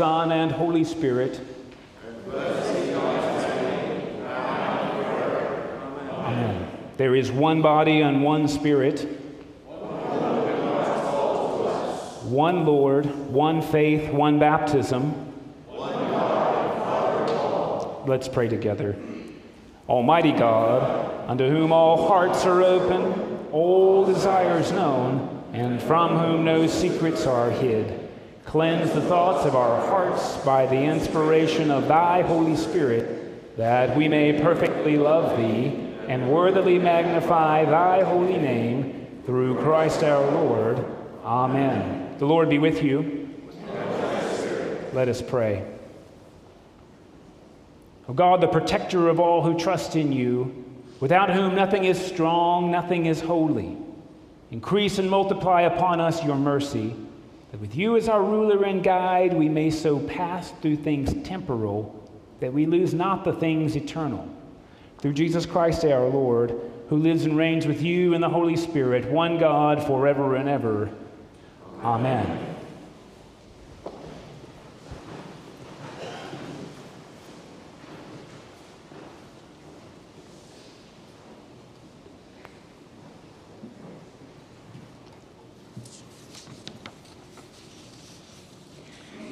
[0.00, 1.38] Son, and Holy Spirit.
[6.08, 6.68] Amen.
[6.96, 9.00] There is one body and one Spirit,
[12.24, 15.34] one Lord, one faith, one baptism.
[18.06, 18.96] Let's pray together.
[19.86, 26.66] Almighty God, unto whom all hearts are open, all desires known, and from whom no
[26.66, 27.99] secrets are hid,
[28.44, 34.08] cleanse the thoughts of our hearts by the inspiration of thy Holy Spirit, that we
[34.08, 40.84] may perfectly love thee and worthily magnify thy holy name through Christ our Lord.
[41.24, 42.16] Amen.
[42.18, 43.28] The Lord be with you.
[44.92, 45.64] Let us pray.
[48.08, 50.64] O God, the protector of all who trust in you,
[50.98, 53.76] without whom nothing is strong, nothing is holy,
[54.50, 56.96] increase and multiply upon us your mercy,
[57.50, 61.96] that with you as our ruler and guide, we may so pass through things temporal
[62.40, 64.28] that we lose not the things eternal
[64.98, 66.54] through Jesus Christ our Lord,
[66.88, 70.90] who lives and reigns with you in the Holy Spirit, one God, forever and ever.
[71.82, 72.49] Amen.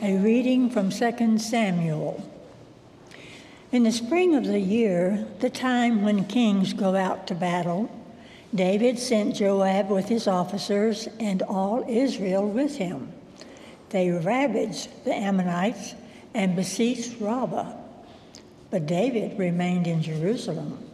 [0.09, 2.27] A reading from 2 Samuel.
[3.71, 7.91] In the spring of the year, the time when kings go out to battle,
[8.55, 13.13] David sent Joab with his officers and all Israel with him.
[13.91, 15.95] They ravaged the Ammonites
[16.33, 17.75] and besieged Rabbah.
[18.71, 20.89] But David remained in Jerusalem.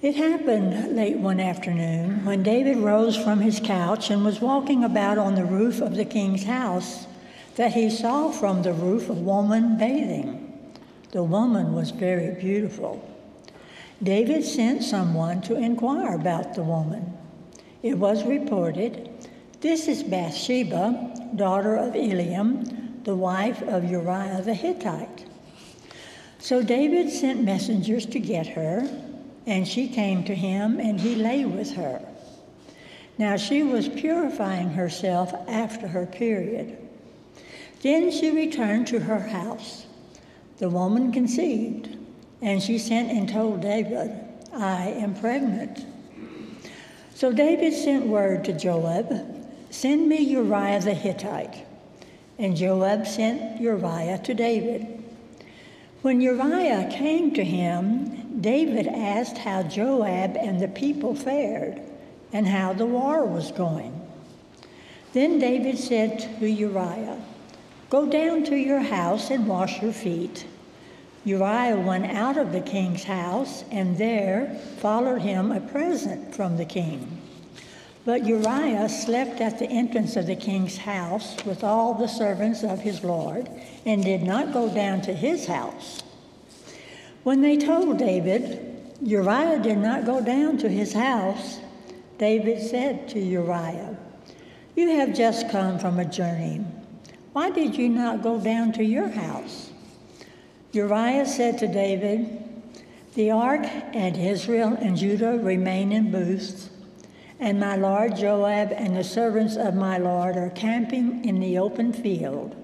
[0.00, 5.18] It happened late one afternoon when David rose from his couch and was walking about
[5.18, 7.08] on the roof of the king's house
[7.56, 10.70] that he saw from the roof a woman bathing.
[11.10, 13.06] The woman was very beautiful.
[14.02, 17.12] David sent someone to inquire about the woman.
[17.82, 19.10] It was reported,
[19.60, 25.26] This is Bathsheba, daughter of Eliam, the wife of Uriah the Hittite.
[26.38, 28.88] So David sent messengers to get her,
[29.46, 32.00] and she came to him, and he lay with her.
[33.18, 36.78] Now she was purifying herself after her period.
[37.80, 39.86] Then she returned to her house.
[40.58, 41.96] The woman conceived,
[42.42, 44.12] and she sent and told David,
[44.52, 45.86] I am pregnant.
[47.14, 49.36] So David sent word to Joab,
[49.70, 51.66] Send me Uriah the Hittite.
[52.38, 55.02] And Joab sent Uriah to David.
[56.02, 61.80] When Uriah came to him, David asked how Joab and the people fared
[62.32, 64.00] and how the war was going.
[65.12, 67.20] Then David said to Uriah,
[67.90, 70.46] Go down to your house and wash your feet.
[71.24, 76.64] Uriah went out of the king's house, and there followed him a present from the
[76.64, 77.20] king.
[78.04, 82.78] But Uriah slept at the entrance of the king's house with all the servants of
[82.78, 83.50] his lord,
[83.84, 86.00] and did not go down to his house.
[87.24, 91.58] When they told David, Uriah did not go down to his house,
[92.18, 93.96] David said to Uriah,
[94.76, 96.64] You have just come from a journey.
[97.32, 99.70] Why did you not go down to your house?
[100.72, 102.42] Uriah said to David,
[103.14, 106.70] The ark and Israel and Judah remain in booths,
[107.38, 111.92] and my lord Joab and the servants of my lord are camping in the open
[111.92, 112.56] field.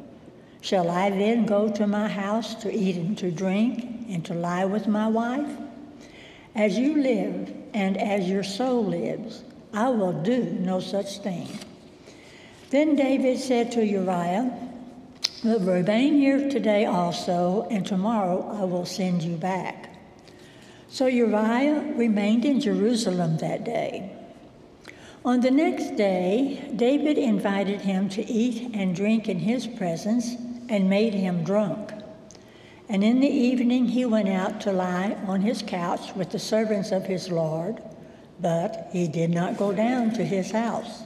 [0.63, 4.65] Shall I then go to my house to eat and to drink and to lie
[4.65, 5.49] with my wife?
[6.57, 11.49] As you live and as your soul lives, I will do no such thing.
[12.71, 14.53] Then David said to Uriah,
[15.45, 19.91] remain here today also, and tomorrow I will send you back.
[20.89, 24.11] So Uriah remained in Jerusalem that day.
[25.25, 30.35] On the next day, David invited him to eat and drink in his presence
[30.69, 31.93] and made him drunk.
[32.89, 36.93] And in the evening he went out to lie on his couch with the servants
[36.93, 37.83] of his Lord,
[38.41, 41.03] but he did not go down to his house.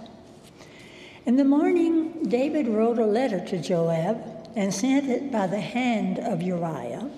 [1.31, 4.21] In the morning, David wrote a letter to Joab
[4.57, 7.09] and sent it by the hand of Uriah.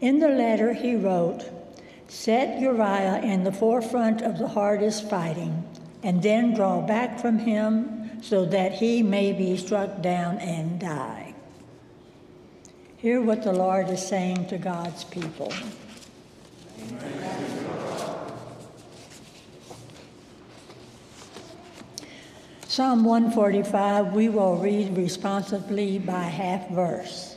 [0.00, 1.44] In the letter, he wrote,
[2.08, 5.62] Set Uriah in the forefront of the hardest fighting,
[6.02, 11.32] and then draw back from him so that he may be struck down and die.
[12.96, 15.52] Hear what the Lord is saying to God's people.
[22.70, 27.36] Psalm 145 we will read responsively by half verse.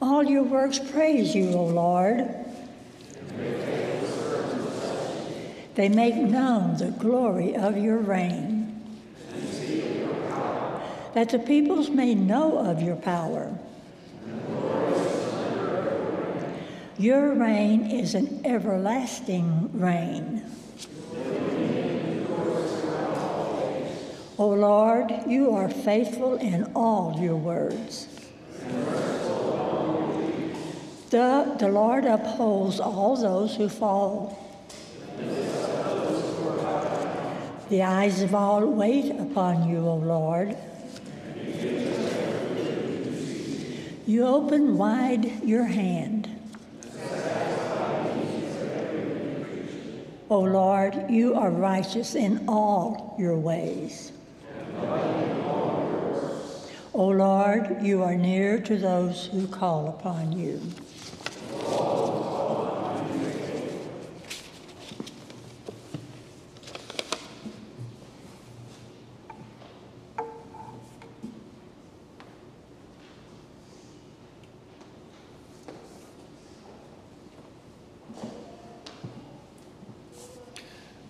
[0.00, 2.26] All your works praise you, O Lord.
[5.74, 8.80] They make known the glory of your reign.
[11.12, 13.58] That the peoples may know of your power.
[16.96, 20.50] Your reign is an everlasting reign.
[24.40, 28.06] O Lord, you are faithful in all your words.
[31.10, 34.38] The, the Lord upholds all those who fall.
[37.68, 40.56] The eyes of all wait upon you, O Lord.
[44.06, 46.28] You open wide your hand.
[50.30, 54.12] O Lord, you are righteous in all your ways.
[56.94, 60.60] O Lord, you are near to those who call upon you.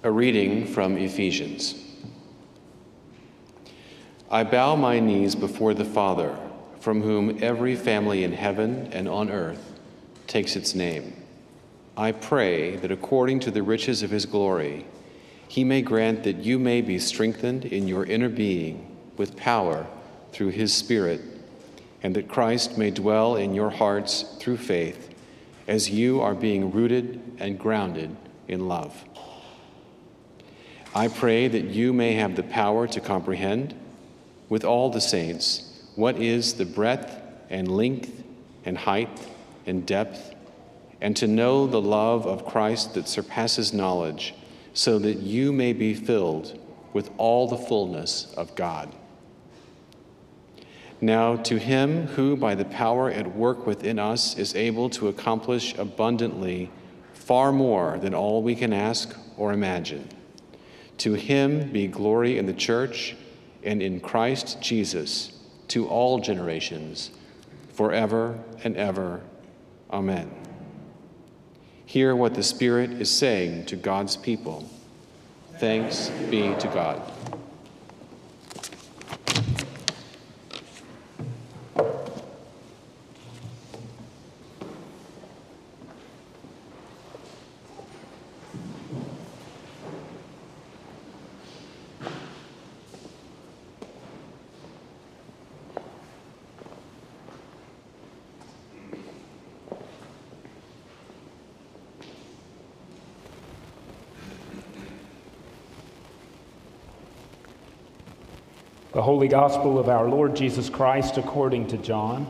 [0.05, 1.88] A reading from Ephesians.
[4.31, 6.37] I bow my knees before the Father,
[6.81, 9.73] from whom every family in heaven and on earth
[10.27, 11.15] takes its name.
[11.97, 14.85] I pray that according to the riches of his glory,
[15.49, 19.87] he may grant that you may be strengthened in your inner being with power
[20.31, 21.23] through his Spirit,
[22.03, 25.09] and that Christ may dwell in your hearts through faith,
[25.67, 28.15] as you are being rooted and grounded
[28.47, 29.05] in love.
[30.95, 33.75] I pray that you may have the power to comprehend
[34.49, 35.65] with all the saints
[35.95, 38.23] what is the breadth and length
[38.65, 39.27] and height
[39.67, 40.35] and depth,
[41.01, 44.35] and to know the love of Christ that surpasses knowledge,
[44.73, 46.59] so that you may be filled
[46.93, 48.95] with all the fullness of God.
[51.01, 55.77] Now, to him who, by the power at work within us, is able to accomplish
[55.79, 56.71] abundantly
[57.13, 60.09] far more than all we can ask or imagine
[60.99, 63.17] to him be glory in the church
[63.63, 65.33] and in Christ Jesus
[65.69, 67.11] to all generations,
[67.75, 69.21] forever and ever.
[69.91, 70.31] Amen.
[71.87, 74.69] Hear what the Spirit is saying to God's people.
[75.59, 77.03] Thanks be to God.
[109.09, 112.27] Holy Gospel of our Lord Jesus Christ according to John.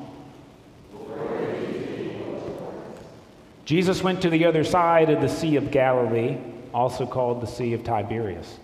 [3.65, 6.39] Jesus went to the other side of the Sea of Galilee,
[6.73, 8.61] also called the Sea of Tiberias.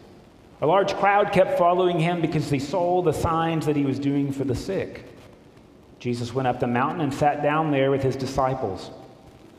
[0.60, 4.30] A large crowd kept following him because they saw the signs that he was doing
[4.30, 5.06] for the sick.
[5.98, 8.92] Jesus went up the mountain and sat down there with his disciples.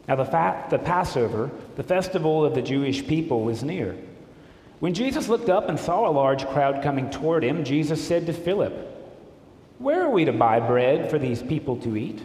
[0.08, 3.98] Now, the, fa- the Passover, the festival of the Jewish people, was near.
[4.80, 8.34] When Jesus looked up and saw a large crowd coming toward him, Jesus said to
[8.34, 8.74] Philip,
[9.80, 12.22] Where are we to buy bread for these people to eat?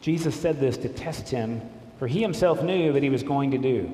[0.00, 1.62] Jesus said this to test him,
[1.98, 3.90] for he himself knew that he was going to do.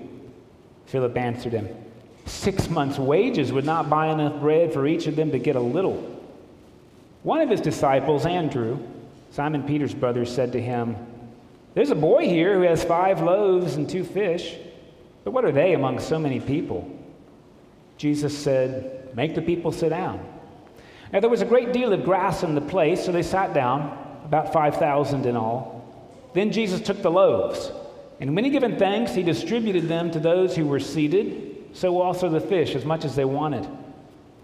[0.87, 1.69] Philip answered him,
[2.25, 5.61] Six months' wages would not buy enough bread for each of them to get a
[5.61, 6.19] little.
[7.23, 8.79] One of his disciples, Andrew,
[9.31, 10.97] Simon Peter's brother, said to him,
[11.75, 14.57] There's a boy here who has five loaves and two fish,
[15.25, 16.91] but what are they among so many people?
[18.01, 20.27] Jesus said, Make the people sit down.
[21.13, 24.23] Now, there was a great deal of grass in the place, so they sat down,
[24.25, 25.85] about 5,000 in all.
[26.33, 27.71] Then Jesus took the loaves,
[28.19, 32.31] and when he given thanks, he distributed them to those who were seated, so also
[32.31, 33.69] the fish, as much as they wanted.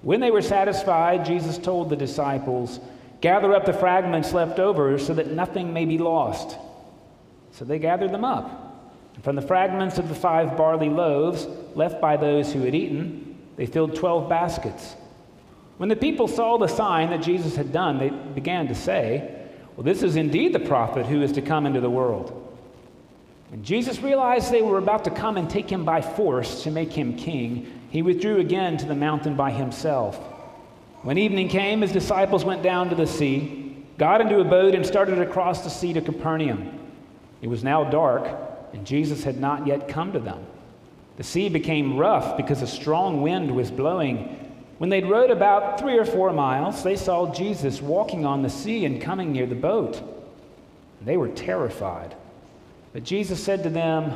[0.03, 2.79] When they were satisfied, Jesus told the disciples,
[3.23, 6.59] Gather up the fragments left over so that nothing may be lost.
[7.53, 8.93] So they gathered them up.
[9.15, 13.26] And from the fragments of the five barley loaves left by those who had eaten,
[13.57, 14.95] they filled 12 baskets.
[15.79, 19.47] When the people saw the sign that Jesus had done, they began to say,
[19.77, 22.43] Well, this is indeed the prophet who is to come into the world.
[23.53, 26.93] And Jesus realized they were about to come and take him by force to make
[26.93, 27.73] him king.
[27.91, 30.17] He withdrew again to the mountain by himself.
[31.03, 34.85] When evening came, his disciples went down to the sea, got into a boat, and
[34.85, 36.81] started across the sea to Capernaum.
[37.43, 38.29] It was now dark,
[38.73, 40.45] and Jesus had not yet come to them.
[41.17, 44.55] The sea became rough because a strong wind was blowing.
[44.79, 48.85] When they'd rowed about three or four miles, they saw Jesus walking on the sea
[48.85, 50.03] and coming near the boat.
[51.03, 52.15] They were terrified.
[52.93, 54.13] But Jesus said to them,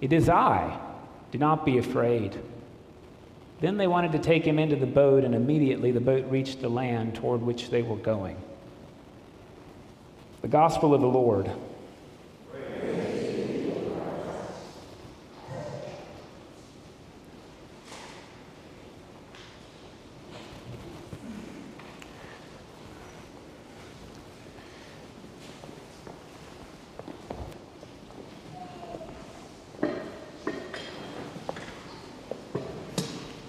[0.00, 0.78] It is I.
[1.30, 2.38] Do not be afraid.
[3.60, 6.68] Then they wanted to take him into the boat, and immediately the boat reached the
[6.68, 8.36] land toward which they were going.
[10.42, 11.50] The Gospel of the Lord.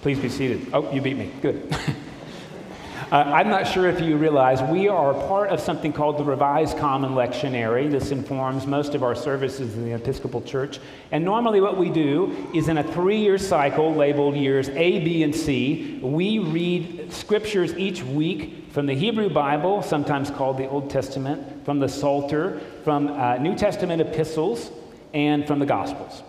[0.04, 0.66] Please be seated.
[0.74, 1.30] Oh, you beat me.
[1.40, 1.66] Good.
[3.10, 6.76] uh, I'm not sure if you realize we are part of something called the Revised
[6.76, 7.90] Common Lectionary.
[7.90, 10.78] This informs most of our services in the Episcopal Church.
[11.10, 15.22] And normally, what we do is in a three year cycle labeled years A, B,
[15.22, 20.90] and C, we read scriptures each week from the Hebrew Bible, sometimes called the Old
[20.90, 24.70] Testament, from the Psalter, from uh, New Testament epistles,
[25.14, 26.22] and from the Gospels.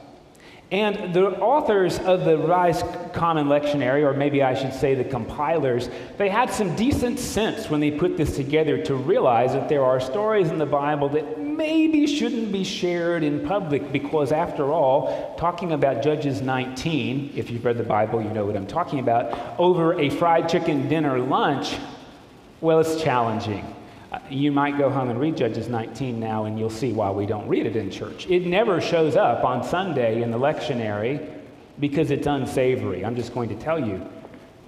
[0.75, 5.89] And the authors of the Revised Common Lectionary, or maybe I should say the compilers,
[6.17, 10.01] they had some decent sense when they put this together to realize that there are
[10.01, 15.72] stories in the Bible that maybe shouldn't be shared in public because, after all, talking
[15.72, 19.98] about Judges 19, if you've read the Bible, you know what I'm talking about, over
[19.98, 21.77] a fried chicken dinner lunch,
[22.60, 23.75] well, it's challenging.
[24.12, 27.26] Uh, you might go home and read Judges 19 now, and you'll see why we
[27.26, 28.28] don't read it in church.
[28.28, 31.36] It never shows up on Sunday in the lectionary
[31.80, 33.04] because it's unsavory.
[33.04, 34.08] I'm just going to tell you.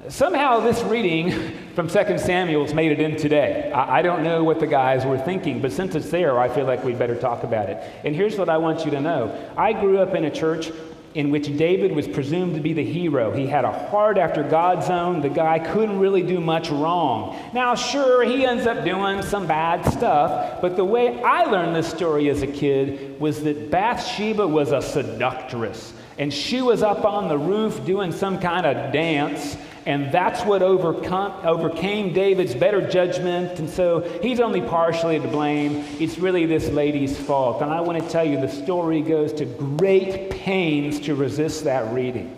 [0.10, 1.32] Somehow, this reading
[1.75, 3.72] from 2 Samuel's made it in today.
[3.72, 6.65] I, I don't know what the guys were thinking, but since it's there, I feel
[6.65, 7.84] like we'd better talk about it.
[8.06, 10.72] And here's what I want you to know I grew up in a church
[11.13, 13.31] in which David was presumed to be the hero.
[13.31, 15.21] He had a heart after God's own.
[15.21, 17.39] The guy couldn't really do much wrong.
[17.53, 21.89] Now, sure, he ends up doing some bad stuff, but the way I learned this
[21.89, 25.93] story as a kid was that Bathsheba was a seductress.
[26.19, 29.55] And she was up on the roof doing some kind of dance,
[29.88, 33.58] and that's what overcome, overcame David's better judgment.
[33.58, 35.86] And so he's only partially to blame.
[35.98, 37.62] It's really this lady's fault.
[37.62, 41.94] And I want to tell you, the story goes to great pains to resist that
[41.94, 42.36] reading.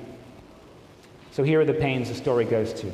[1.31, 2.93] So here are the pains the story goes to.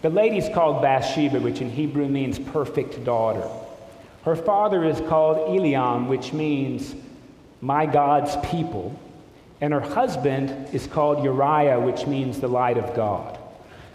[0.00, 3.46] The lady's called Bathsheba, which in Hebrew means perfect daughter.
[4.24, 6.94] Her father is called Eliam, which means
[7.60, 8.98] my God's people.
[9.60, 13.36] And her husband is called Uriah, which means the light of God.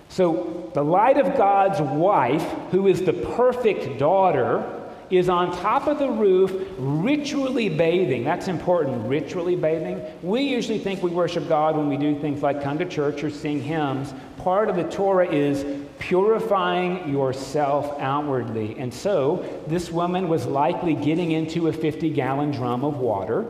[0.10, 4.72] So, the light of God's wife, who is the perfect daughter,
[5.10, 8.24] is on top of the roof ritually bathing.
[8.24, 10.02] That's important, ritually bathing.
[10.22, 13.30] We usually think we worship God when we do things like come to church or
[13.30, 14.14] sing hymns.
[14.38, 15.66] Part of the Torah is
[16.00, 18.78] purifying yourself outwardly.
[18.80, 23.46] And so, this woman was likely getting into a 50 gallon drum of water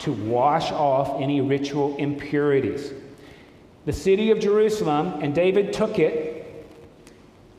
[0.00, 2.92] to wash off any ritual impurities
[3.84, 6.38] the city of Jerusalem, and David took it.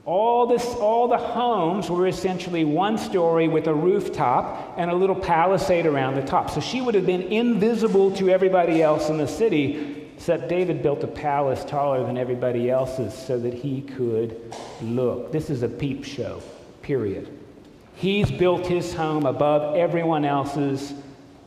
[0.05, 5.15] All, this, all the homes were essentially one story with a rooftop and a little
[5.15, 6.49] palisade around the top.
[6.49, 11.03] So she would have been invisible to everybody else in the city, except David built
[11.03, 15.31] a palace taller than everybody else's so that he could look.
[15.31, 16.41] This is a peep show,
[16.81, 17.29] period.
[17.95, 20.93] He's built his home above everyone else's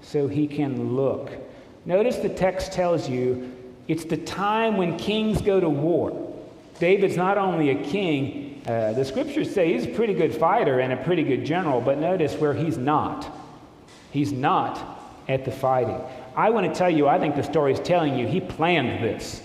[0.00, 1.30] so he can look.
[1.85, 3.52] Notice the text tells you
[3.88, 6.35] it's the time when kings go to war.
[6.78, 10.93] David's not only a king, uh, the scriptures say he's a pretty good fighter and
[10.93, 13.33] a pretty good general, but notice where he's not.
[14.11, 16.00] He's not at the fighting.
[16.35, 19.43] I want to tell you, I think the story is telling you he planned this.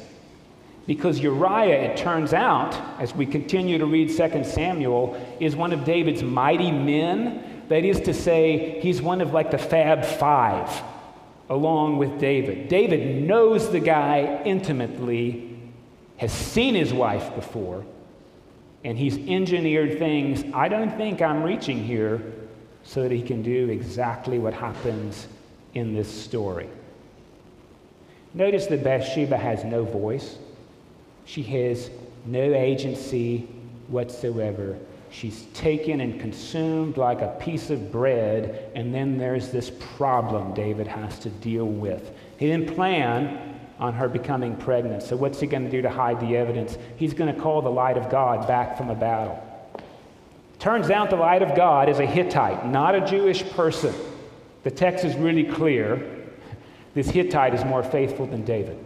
[0.87, 5.85] Because Uriah, it turns out, as we continue to read 2 Samuel, is one of
[5.85, 7.63] David's mighty men.
[7.69, 10.69] That is to say, he's one of like the Fab Five
[11.51, 12.69] along with David.
[12.69, 15.59] David knows the guy intimately,
[16.15, 17.85] has seen his wife before,
[18.85, 22.21] and he's engineered things I don't think I'm reaching here
[22.83, 25.27] so that he can do exactly what happens
[25.73, 26.69] in this story.
[28.33, 30.37] Notice that Bathsheba has no voice.
[31.25, 31.89] She has
[32.25, 33.39] no agency
[33.89, 34.79] whatsoever.
[35.11, 40.87] She's taken and consumed like a piece of bread, and then there's this problem David
[40.87, 42.11] has to deal with.
[42.37, 45.03] He didn't plan on her becoming pregnant.
[45.03, 46.77] So, what's he going to do to hide the evidence?
[46.95, 49.43] He's going to call the light of God back from a battle.
[50.59, 53.93] Turns out the light of God is a Hittite, not a Jewish person.
[54.63, 56.29] The text is really clear.
[56.93, 58.77] This Hittite is more faithful than David.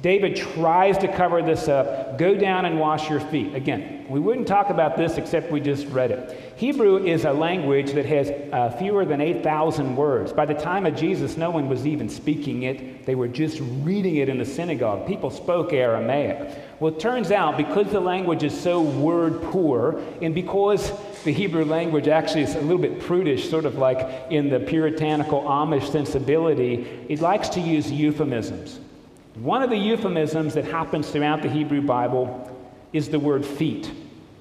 [0.00, 2.18] David tries to cover this up.
[2.18, 3.54] Go down and wash your feet.
[3.54, 6.54] Again, we wouldn't talk about this except we just read it.
[6.56, 10.32] Hebrew is a language that has uh, fewer than 8,000 words.
[10.32, 14.16] By the time of Jesus, no one was even speaking it, they were just reading
[14.16, 15.06] it in the synagogue.
[15.06, 16.58] People spoke Aramaic.
[16.80, 21.64] Well, it turns out because the language is so word poor, and because the Hebrew
[21.64, 27.06] language actually is a little bit prudish, sort of like in the puritanical Amish sensibility,
[27.08, 28.80] it likes to use euphemisms.
[29.34, 32.50] One of the euphemisms that happens throughout the Hebrew Bible
[32.92, 33.90] is the word feet,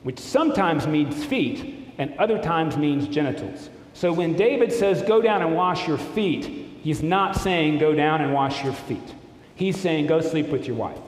[0.03, 3.69] which sometimes means feet and other times means genitals.
[3.93, 6.45] So when David says, Go down and wash your feet,
[6.81, 9.15] he's not saying, Go down and wash your feet.
[9.55, 11.00] He's saying, Go sleep with your wife.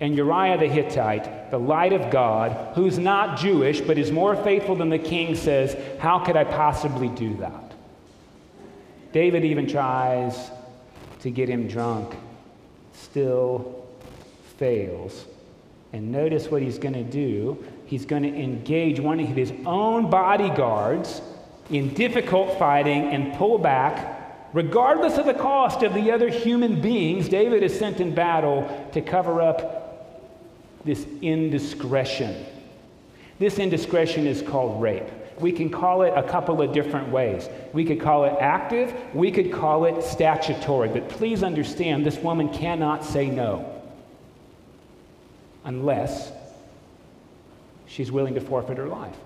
[0.00, 4.76] And Uriah the Hittite, the light of God, who's not Jewish but is more faithful
[4.76, 7.72] than the king, says, How could I possibly do that?
[9.12, 10.50] David even tries
[11.28, 12.16] to get him drunk
[12.94, 13.86] still
[14.56, 15.26] fails.
[15.92, 17.62] And notice what he's going to do.
[17.86, 21.20] He's going to engage one of his own bodyguards
[21.70, 27.28] in difficult fighting and pull back, regardless of the cost of the other human beings
[27.28, 29.76] David is sent in battle to cover up
[30.84, 32.46] this indiscretion.
[33.38, 35.08] This indiscretion is called rape.
[35.40, 37.48] We can call it a couple of different ways.
[37.72, 40.88] We could call it active, we could call it statutory.
[40.88, 43.74] But please understand this woman cannot say no
[45.64, 46.32] unless
[47.86, 49.16] she's willing to forfeit her life.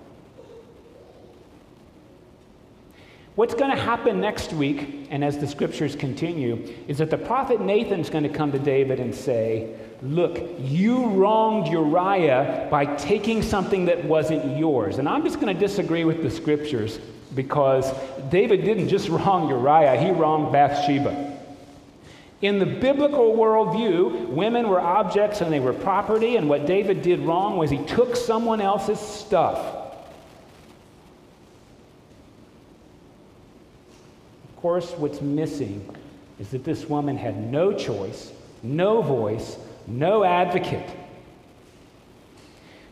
[3.35, 7.63] What's going to happen next week, and as the scriptures continue, is that the prophet
[7.63, 13.85] Nathan's going to come to David and say, Look, you wronged Uriah by taking something
[13.87, 14.99] that wasn't yours.
[14.99, 16.99] And I'm just going to disagree with the scriptures
[17.35, 17.93] because
[18.29, 21.39] David didn't just wrong Uriah, he wronged Bathsheba.
[22.41, 27.21] In the biblical worldview, women were objects and they were property, and what David did
[27.21, 29.83] wrong was he took someone else's stuff
[34.53, 35.85] Of course, what's missing
[36.39, 38.31] is that this woman had no choice,
[38.63, 40.89] no voice, no advocate.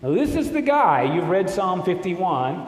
[0.02, 2.66] Now, this is the guy, you've read Psalm 51.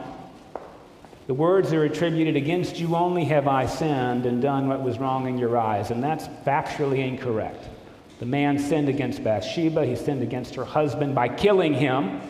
[1.25, 5.27] The words are attributed against you only have I sinned and done what was wrong
[5.27, 7.65] in your eyes, and that's factually incorrect.
[8.19, 12.21] The man sinned against Bathsheba, he sinned against her husband by killing him,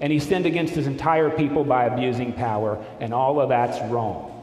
[0.00, 4.34] and he sinned against his entire people by abusing power, and all of that's wrong.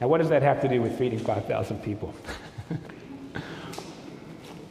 [0.00, 2.12] Now, what does that have to do with feeding 5,000 people?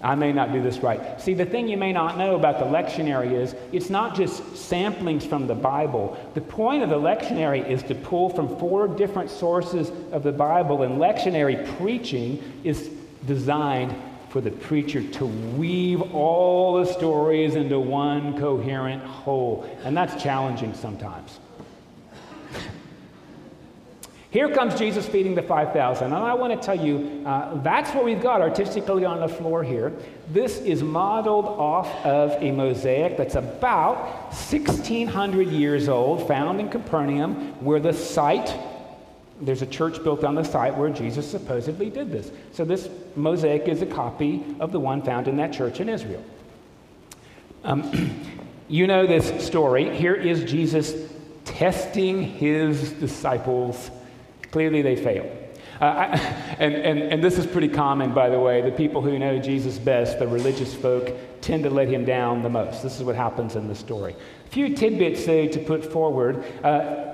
[0.04, 1.22] I may not do this right.
[1.22, 5.28] See, the thing you may not know about the lectionary is it's not just samplings
[5.28, 6.18] from the Bible.
[6.34, 10.84] The point of the lectionary is to pull from four different sources of the Bible,
[10.84, 12.90] and lectionary preaching is
[13.28, 13.96] designed
[14.30, 19.70] for the preacher to weave all the stories into one coherent whole.
[19.84, 21.40] And that's challenging sometimes.
[24.32, 26.06] Here comes Jesus feeding the 5,000.
[26.06, 29.62] And I want to tell you, uh, that's what we've got artistically on the floor
[29.62, 29.92] here.
[30.30, 33.98] This is modeled off of a mosaic that's about
[34.32, 38.58] 1,600 years old, found in Capernaum, where the site,
[39.42, 42.32] there's a church built on the site where Jesus supposedly did this.
[42.54, 46.24] So this mosaic is a copy of the one found in that church in Israel.
[47.66, 48.18] Um,
[48.70, 49.94] you know this story.
[49.94, 50.96] Here is Jesus
[51.44, 53.92] testing his disciples
[54.52, 55.30] Clearly, they fail.
[55.80, 56.06] Uh, I,
[56.60, 58.62] and, and, and this is pretty common, by the way.
[58.62, 61.12] The people who know Jesus best, the religious folk,
[61.42, 62.84] tend to let him down the most.
[62.84, 64.16] This is what happens in the story.
[64.46, 66.46] A few tidbits, though, to put forward.
[66.64, 67.08] Uh,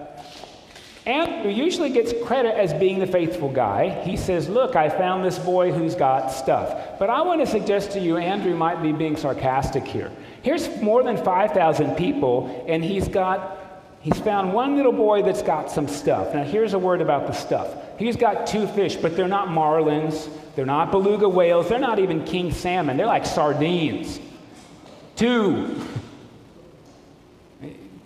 [1.07, 4.03] Andrew usually gets credit as being the faithful guy.
[4.03, 6.99] He says, Look, I found this boy who's got stuff.
[6.99, 10.11] But I want to suggest to you, Andrew might be being sarcastic here.
[10.41, 13.57] Here's more than 5,000 people, and he's got
[14.07, 16.33] He's found one little boy that's got some stuff.
[16.33, 17.75] Now, here's a word about the stuff.
[17.99, 22.23] He's got two fish, but they're not marlins, they're not beluga whales, they're not even
[22.23, 22.95] king salmon.
[22.95, 24.21] They're like sardines.
[25.17, 25.85] Two.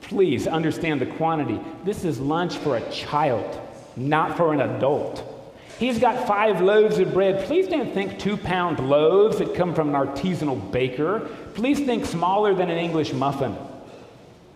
[0.02, 1.60] Please understand the quantity.
[1.86, 3.62] This is lunch for a child,
[3.96, 5.24] not for an adult.
[5.78, 7.46] He's got five loaves of bread.
[7.46, 11.30] Please don't think two pound loaves that come from an artisanal baker.
[11.54, 13.56] Please think smaller than an English muffin.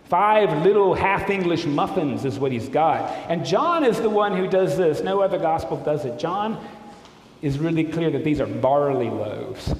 [0.08, 3.10] Five little half English muffins is what he's got.
[3.28, 5.02] And John is the one who does this.
[5.02, 6.18] No other gospel does it.
[6.18, 6.64] John
[7.42, 9.74] is really clear that these are barley loaves.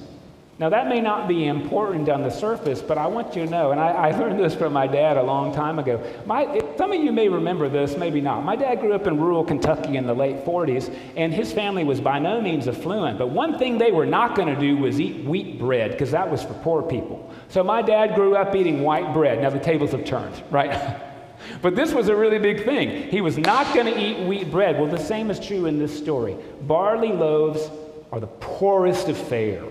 [0.58, 3.72] Now, that may not be important on the surface, but I want you to know,
[3.72, 6.02] and I, I learned this from my dad a long time ago.
[6.24, 8.42] My, some of you may remember this, maybe not.
[8.42, 12.00] My dad grew up in rural Kentucky in the late 40s, and his family was
[12.00, 13.18] by no means affluent.
[13.18, 16.30] But one thing they were not going to do was eat wheat bread, because that
[16.30, 17.30] was for poor people.
[17.48, 19.42] So my dad grew up eating white bread.
[19.42, 21.02] Now, the tables have turned, right?
[21.60, 23.10] But this was a really big thing.
[23.10, 24.80] He was not going to eat wheat bread.
[24.80, 26.34] Well, the same is true in this story.
[26.62, 27.70] Barley loaves
[28.10, 29.62] are the poorest of fare.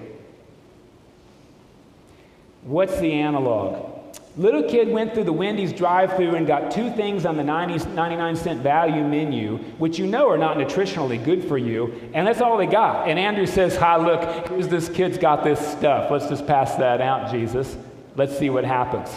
[2.66, 3.94] What's the analog?
[4.38, 7.90] Little kid went through the Wendy's drive through and got two things on the 90,
[7.90, 12.42] 99 cent value menu, which you know are not nutritionally good for you, and that's
[12.42, 13.08] all they got.
[13.08, 16.10] And Andrew says, Hi, look, here's this kid's got this stuff.
[16.10, 17.78] Let's just pass that out, Jesus.
[18.16, 19.10] Let's see what happens.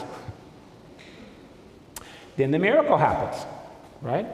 [2.36, 3.44] Then the miracle happens,
[4.02, 4.26] right?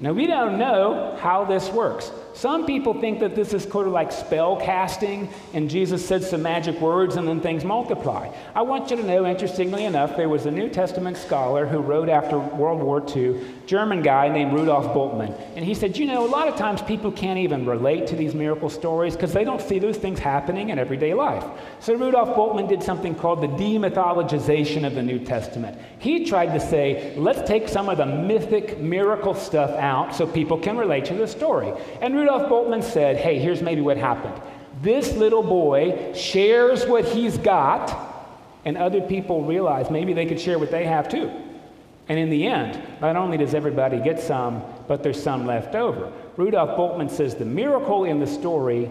[0.00, 2.12] Now, we don't know how this works.
[2.32, 6.42] Some people think that this is kind of like spell casting, and Jesus said some
[6.42, 8.32] magic words and then things multiply.
[8.54, 12.08] I want you to know, interestingly enough, there was a New Testament scholar who wrote
[12.08, 13.40] after World War II,
[13.70, 15.32] German guy named Rudolf Bultmann.
[15.54, 18.34] And he said, You know, a lot of times people can't even relate to these
[18.34, 21.44] miracle stories because they don't see those things happening in everyday life.
[21.78, 25.78] So Rudolf Bultmann did something called the demythologization of the New Testament.
[26.00, 30.58] He tried to say, Let's take some of the mythic miracle stuff out so people
[30.58, 31.72] can relate to the story.
[32.00, 34.34] And Rudolf Bultmann said, hey, here's maybe what happened.
[34.82, 37.96] This little boy shares what he's got,
[38.64, 41.30] and other people realize maybe they could share what they have too.
[42.08, 46.12] And in the end, not only does everybody get some, but there's some left over.
[46.36, 48.90] Rudolf Bultmann says the miracle in the story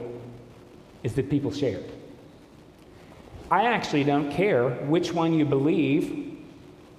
[1.04, 1.84] is that people shared.
[3.52, 6.38] I actually don't care which one you believe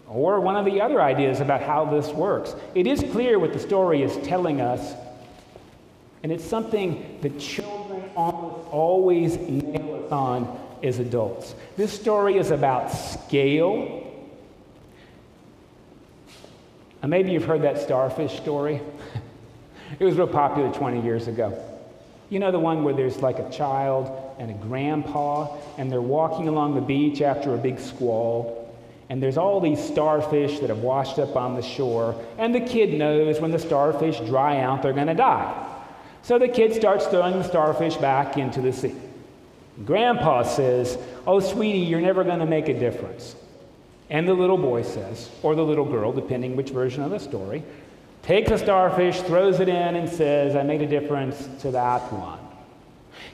[0.09, 2.55] or one of the other ideas about how this works.
[2.75, 4.94] It is clear what the story is telling us
[6.23, 11.55] and it's something that children almost always nail us on as adults.
[11.77, 14.07] This story is about scale.
[17.02, 18.80] And maybe you've heard that starfish story.
[19.98, 21.58] it was real popular 20 years ago.
[22.28, 26.48] You know the one where there's like a child and a grandpa, and they're walking
[26.48, 28.74] along the beach after a big squall,
[29.08, 32.96] and there's all these starfish that have washed up on the shore, and the kid
[32.96, 35.66] knows when the starfish dry out, they're going to die.
[36.22, 38.94] So the kid starts throwing the starfish back into the sea.
[39.84, 43.34] Grandpa says, Oh, sweetie, you're never going to make a difference.
[44.11, 47.62] And the little boy says, or the little girl, depending which version of the story,
[48.23, 52.40] takes a starfish, throws it in, and says, I made a difference to that one.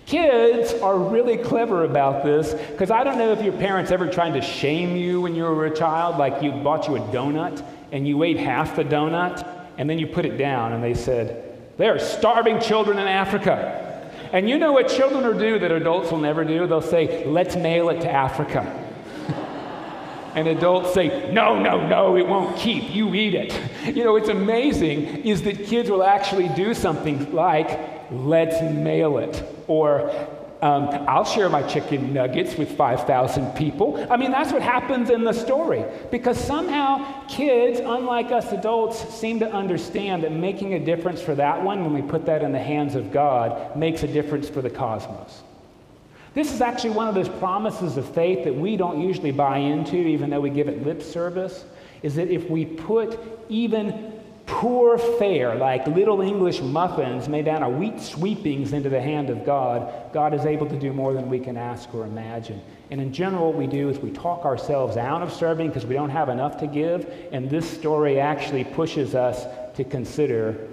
[0.05, 4.35] Kids are really clever about this because I don't know if your parents ever tried
[4.35, 8.07] to shame you when you were a child, like you bought you a donut and
[8.07, 11.95] you ate half the donut and then you put it down and they said, there
[11.95, 13.83] are starving children in Africa.
[14.33, 16.67] And you know what children will do that adults will never do?
[16.67, 18.86] They'll say, let's mail it to Africa.
[20.37, 22.95] And adults say, no, no, no, it won't keep.
[22.95, 23.61] You eat it.
[23.87, 27.79] You know, what's amazing is that kids will actually do something like,
[28.11, 30.11] let's mail it, or
[30.61, 34.05] um, I'll share my chicken nuggets with 5,000 people.
[34.11, 35.85] I mean, that's what happens in the story.
[36.11, 41.63] Because somehow kids, unlike us adults, seem to understand that making a difference for that
[41.63, 44.71] one, when we put that in the hands of God, makes a difference for the
[44.71, 45.43] cosmos.
[46.37, 49.97] This is actually one of those promises of faith that we don't usually buy into,
[49.97, 51.65] even though we give it lip service,
[52.03, 53.19] is that if we put
[53.49, 54.13] even
[54.45, 59.47] poor fare, like little English muffins made out of wheat sweepings into the hand of
[59.47, 62.61] God, God is able to do more than we can ask or imagine.
[62.91, 65.95] And in general, what we do is we talk ourselves out of serving because we
[65.95, 67.11] don't have enough to give.
[67.33, 69.47] And this story actually pushes us
[69.77, 70.69] to consider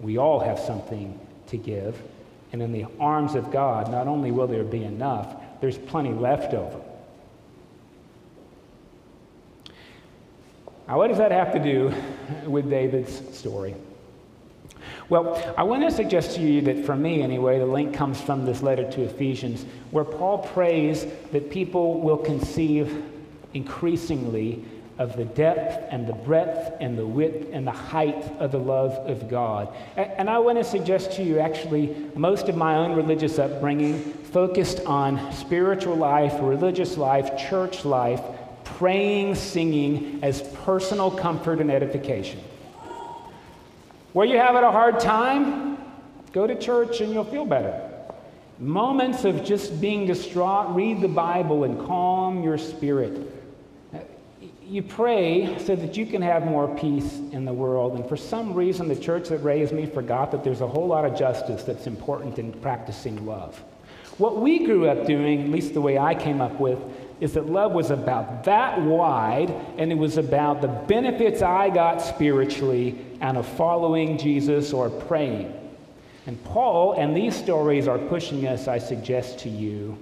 [0.00, 1.18] we all have something
[1.48, 2.00] to give.
[2.52, 6.54] And in the arms of God, not only will there be enough, there's plenty left
[6.54, 6.80] over.
[10.88, 11.92] Now, what does that have to do
[12.48, 13.74] with David's story?
[15.08, 18.44] Well, I want to suggest to you that for me, anyway, the link comes from
[18.44, 23.04] this letter to Ephesians, where Paul prays that people will conceive
[23.54, 24.64] increasingly
[24.98, 28.92] of the depth and the breadth and the width and the height of the love
[29.08, 29.74] of God.
[29.96, 33.98] And I want to suggest to you, actually, most of my own religious upbringing
[34.32, 38.22] focused on spiritual life, religious life, church life,
[38.64, 42.40] praying, singing as personal comfort and edification.
[44.12, 45.76] Where you have it a hard time,
[46.32, 47.82] go to church and you'll feel better.
[48.58, 53.35] Moments of just being distraught, read the Bible and calm your spirit.
[54.68, 57.94] You pray so that you can have more peace in the world.
[57.94, 61.04] And for some reason, the church that raised me forgot that there's a whole lot
[61.04, 63.62] of justice that's important in practicing love.
[64.18, 66.78] What we grew up doing, at least the way I came up with,
[67.20, 72.02] is that love was about that wide, and it was about the benefits I got
[72.02, 75.52] spiritually out of following Jesus or praying.
[76.26, 79.96] And Paul and these stories are pushing us, I suggest to you,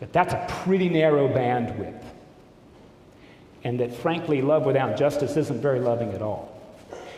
[0.00, 2.02] that that's a pretty narrow bandwidth.
[3.64, 6.60] And that frankly, love without justice isn't very loving at all.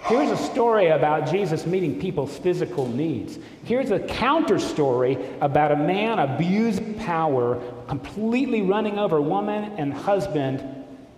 [0.05, 3.39] Here's a story about Jesus meeting people's physical needs.
[3.63, 10.61] Here's a counter story about a man abusing power, completely running over woman and husband.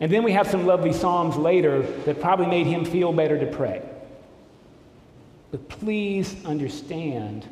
[0.01, 3.47] And then we have some lovely Psalms later that probably made him feel better to
[3.47, 3.81] pray.
[5.51, 7.49] But please understand,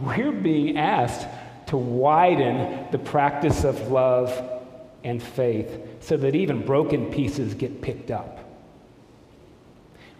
[0.00, 1.28] we're being asked
[1.68, 4.57] to widen the practice of love
[5.04, 8.38] and faith so that even broken pieces get picked up.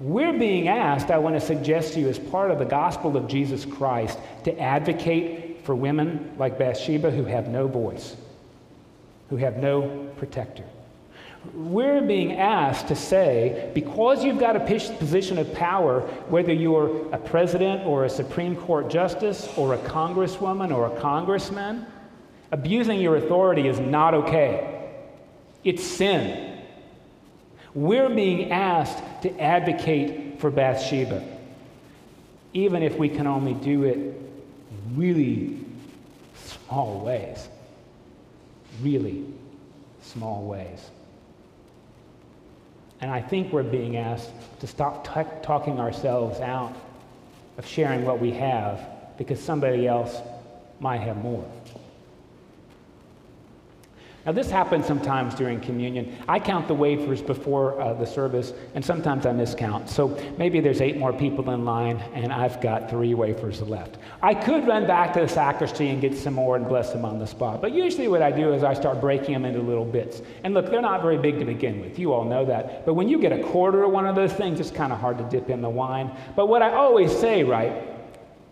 [0.00, 3.26] We're being asked, I want to suggest to you, as part of the gospel of
[3.26, 8.16] Jesus Christ, to advocate for women like Bathsheba who have no voice,
[9.28, 10.64] who have no protector.
[11.52, 17.18] We're being asked to say, because you've got a position of power, whether you're a
[17.18, 21.86] president or a Supreme Court justice or a congresswoman or a congressman,
[22.50, 24.90] abusing your authority is not okay.
[25.64, 26.58] It's sin.
[27.74, 31.22] We're being asked to advocate for Bathsheba,
[32.52, 34.14] even if we can only do it
[34.94, 35.64] really
[36.44, 37.48] small ways.
[38.82, 39.24] Really
[40.02, 40.90] small ways.
[43.00, 44.30] And I think we're being asked
[44.60, 46.74] to stop t- talking ourselves out
[47.58, 48.80] of sharing what we have
[49.18, 50.20] because somebody else
[50.80, 51.48] might have more.
[54.28, 56.14] Now, this happens sometimes during communion.
[56.28, 59.88] I count the wafers before uh, the service, and sometimes I miscount.
[59.88, 63.96] So maybe there's eight more people in line, and I've got three wafers left.
[64.20, 67.18] I could run back to the sacristy and get some more and bless them on
[67.18, 67.62] the spot.
[67.62, 70.20] But usually, what I do is I start breaking them into little bits.
[70.44, 71.98] And look, they're not very big to begin with.
[71.98, 72.84] You all know that.
[72.84, 75.16] But when you get a quarter of one of those things, it's kind of hard
[75.16, 76.14] to dip in the wine.
[76.36, 77.97] But what I always say, right,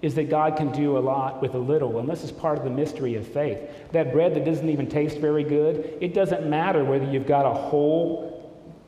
[0.03, 1.99] is that God can do a lot with a little.
[1.99, 3.59] And this is part of the mystery of faith.
[3.93, 7.55] That bread that doesn't even taste very good, it doesn't matter whether you've got a
[7.55, 8.33] whole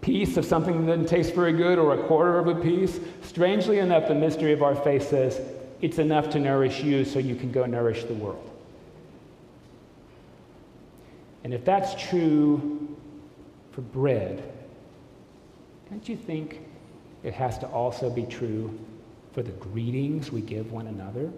[0.00, 3.00] piece of something that doesn't taste very good or a quarter of a piece.
[3.22, 5.40] Strangely enough, the mystery of our faith says
[5.80, 8.44] it's enough to nourish you so you can go nourish the world.
[11.44, 12.96] And if that's true
[13.72, 14.42] for bread,
[15.88, 16.60] don't you think
[17.22, 18.78] it has to also be true
[19.38, 21.30] for the greetings we give one another,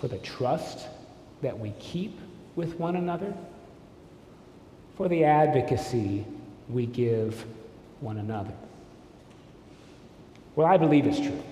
[0.00, 0.88] for the trust
[1.42, 2.18] that we keep
[2.56, 3.34] with one another,
[4.96, 6.24] for the advocacy
[6.70, 7.44] we give
[8.00, 8.54] one another.
[10.56, 11.42] Well, I believe it's true.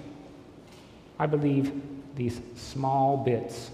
[1.19, 1.71] I believe
[2.15, 3.71] these small bits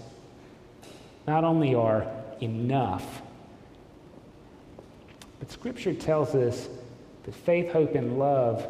[1.25, 2.05] not only are
[2.41, 3.21] enough,
[5.39, 6.67] but Scripture tells us
[7.23, 8.67] that faith, hope, and love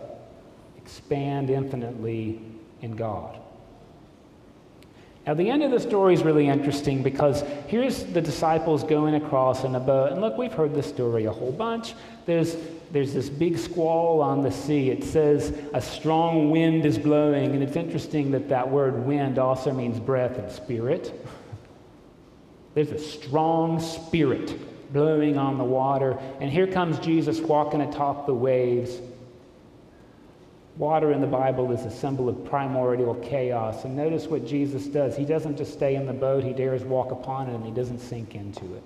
[0.83, 2.41] expand infinitely
[2.81, 3.39] in God.
[5.25, 9.63] Now, the end of the story is really interesting because here's the disciples going across
[9.63, 10.11] in a boat.
[10.11, 11.93] And look, we've heard this story a whole bunch.
[12.25, 12.57] There's,
[12.91, 14.89] there's this big squall on the sea.
[14.89, 17.51] It says a strong wind is blowing.
[17.51, 21.13] And it's interesting that that word wind also means breath and spirit.
[22.73, 24.59] There's a strong spirit
[24.91, 26.19] blowing on the water.
[26.41, 28.99] And here comes Jesus walking atop the waves.
[30.77, 33.85] Water in the Bible is a symbol of primordial chaos.
[33.85, 35.15] And notice what Jesus does.
[35.15, 37.99] He doesn't just stay in the boat, he dares walk upon it and he doesn't
[37.99, 38.83] sink into it.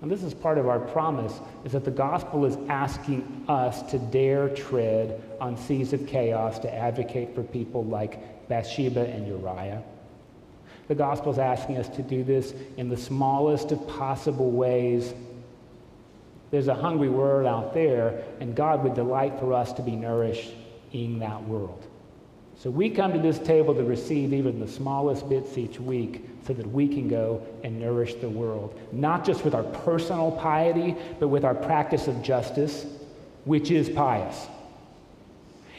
[0.00, 3.98] And this is part of our promise is that the gospel is asking us to
[3.98, 9.82] dare tread on seas of chaos to advocate for people like Bathsheba and Uriah.
[10.86, 15.12] The gospel is asking us to do this in the smallest of possible ways.
[16.52, 20.52] There's a hungry world out there, and God would delight for us to be nourished
[20.92, 21.86] in that world.
[22.58, 26.52] So we come to this table to receive even the smallest bits each week so
[26.54, 31.28] that we can go and nourish the world, not just with our personal piety, but
[31.28, 32.86] with our practice of justice,
[33.44, 34.48] which is pious.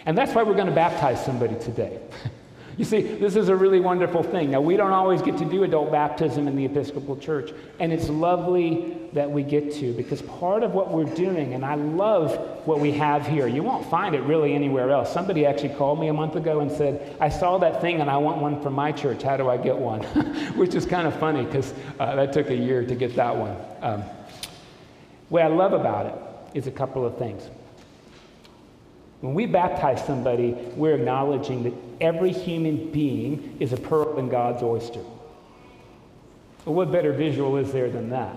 [0.06, 2.00] And that's why we're going to baptize somebody today.
[2.80, 4.52] You see, this is a really wonderful thing.
[4.52, 8.08] Now, we don't always get to do adult baptism in the Episcopal Church, and it's
[8.08, 12.80] lovely that we get to because part of what we're doing, and I love what
[12.80, 15.12] we have here, you won't find it really anywhere else.
[15.14, 18.16] Somebody actually called me a month ago and said, I saw that thing and I
[18.16, 19.24] want one for my church.
[19.24, 20.02] How do I get one?
[20.56, 23.58] Which is kind of funny because uh, that took a year to get that one.
[23.82, 24.04] Um,
[25.28, 27.44] What I love about it is a couple of things.
[29.20, 34.64] When we baptize somebody, we're acknowledging that every human being is a pearl in God's
[34.64, 35.02] oyster.
[36.66, 38.36] Well, what better visual is there than that?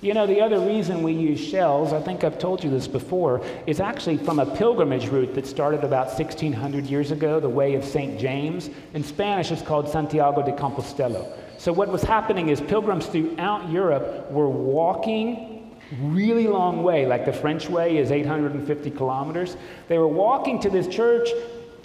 [0.00, 3.40] You know, the other reason we use shells, I think I've told you this before,
[3.66, 7.84] is actually from a pilgrimage route that started about 1600 years ago, the Way of
[7.84, 8.20] St.
[8.20, 8.68] James.
[8.92, 11.26] In Spanish, it's called Santiago de Compostela.
[11.56, 17.32] So, what was happening is pilgrims throughout Europe were walking really long way, like the
[17.32, 19.56] French way is 850 kilometers.
[19.88, 21.28] They were walking to this church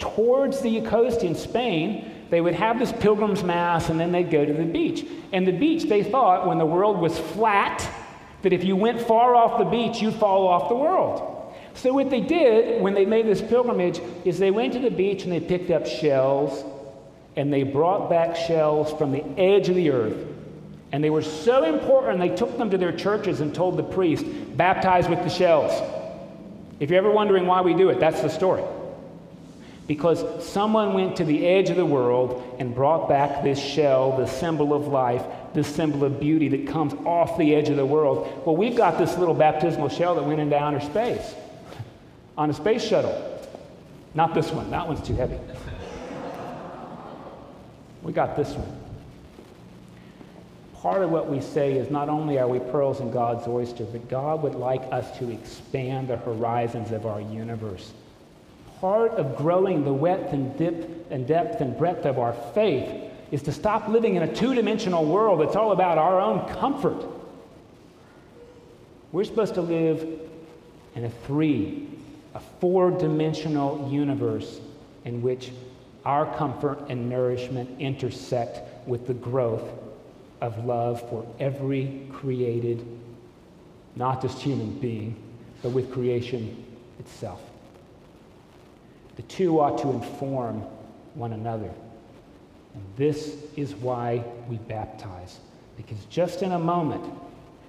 [0.00, 2.10] towards the coast in Spain.
[2.30, 5.06] They would have this pilgrim's mass and then they'd go to the beach.
[5.32, 7.88] And the beach, they thought, when the world was flat,
[8.42, 11.54] that if you went far off the beach, you'd fall off the world.
[11.74, 15.22] So, what they did when they made this pilgrimage is they went to the beach
[15.24, 16.64] and they picked up shells
[17.36, 20.26] and they brought back shells from the edge of the earth.
[20.92, 24.24] And they were so important, they took them to their churches and told the priest,
[24.56, 25.72] baptize with the shells.
[26.80, 28.64] If you're ever wondering why we do it, that's the story.
[29.90, 34.28] Because someone went to the edge of the world and brought back this shell, the
[34.28, 38.46] symbol of life, the symbol of beauty that comes off the edge of the world.
[38.46, 41.34] Well, we've got this little baptismal shell that went into outer space
[42.38, 43.40] on a space shuttle.
[44.14, 45.40] Not this one, that one's too heavy.
[48.04, 48.78] We got this one.
[50.74, 54.08] Part of what we say is not only are we pearls in God's oyster, but
[54.08, 57.92] God would like us to expand the horizons of our universe.
[58.80, 62.90] Part of growing the width and depth and depth and breadth of our faith
[63.30, 67.04] is to stop living in a two dimensional world that's all about our own comfort.
[69.12, 70.06] We're supposed to live
[70.94, 71.88] in a three,
[72.34, 74.60] a four dimensional universe
[75.04, 75.50] in which
[76.04, 79.68] our comfort and nourishment intersect with the growth
[80.40, 82.86] of love for every created,
[83.94, 85.16] not just human being,
[85.62, 86.64] but with creation
[86.98, 87.49] itself.
[89.20, 90.62] The two ought to inform
[91.12, 91.70] one another.
[92.74, 95.40] And this is why we baptize.
[95.76, 97.04] Because just in a moment,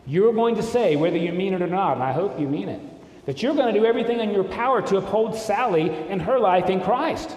[0.07, 2.69] you're going to say, whether you mean it or not, and I hope you mean
[2.69, 2.79] it,
[3.25, 6.69] that you're going to do everything in your power to uphold Sally and her life
[6.69, 7.35] in Christ.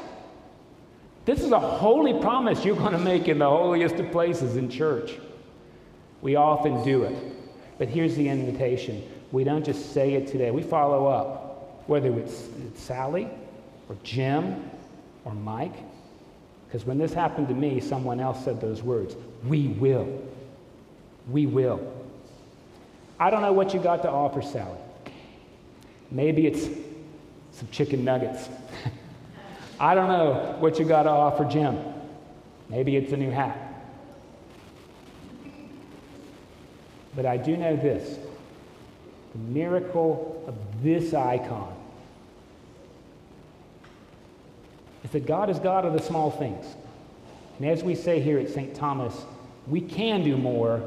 [1.25, 4.71] This is a holy promise you're going to make in the holiest of places in
[4.71, 5.19] church.
[6.23, 7.17] We often do it.
[7.79, 12.47] But here's the invitation we don't just say it today, we follow up, whether it's,
[12.69, 13.29] it's Sally
[13.89, 14.71] or Jim
[15.25, 15.77] or Mike.
[16.67, 20.23] Because when this happened to me, someone else said those words We will.
[21.31, 21.93] We will.
[23.19, 24.79] I don't know what you got to offer, Sally.
[26.11, 26.65] Maybe it's
[27.53, 28.49] some chicken nuggets.
[29.81, 31.79] I don't know what you got to offer Jim.
[32.69, 33.59] Maybe it's a new hat.
[37.15, 38.19] But I do know this
[39.33, 41.75] the miracle of this icon
[45.03, 46.67] is that God is God of the small things.
[47.59, 48.75] And as we say here at St.
[48.75, 49.15] Thomas,
[49.69, 50.83] we can do more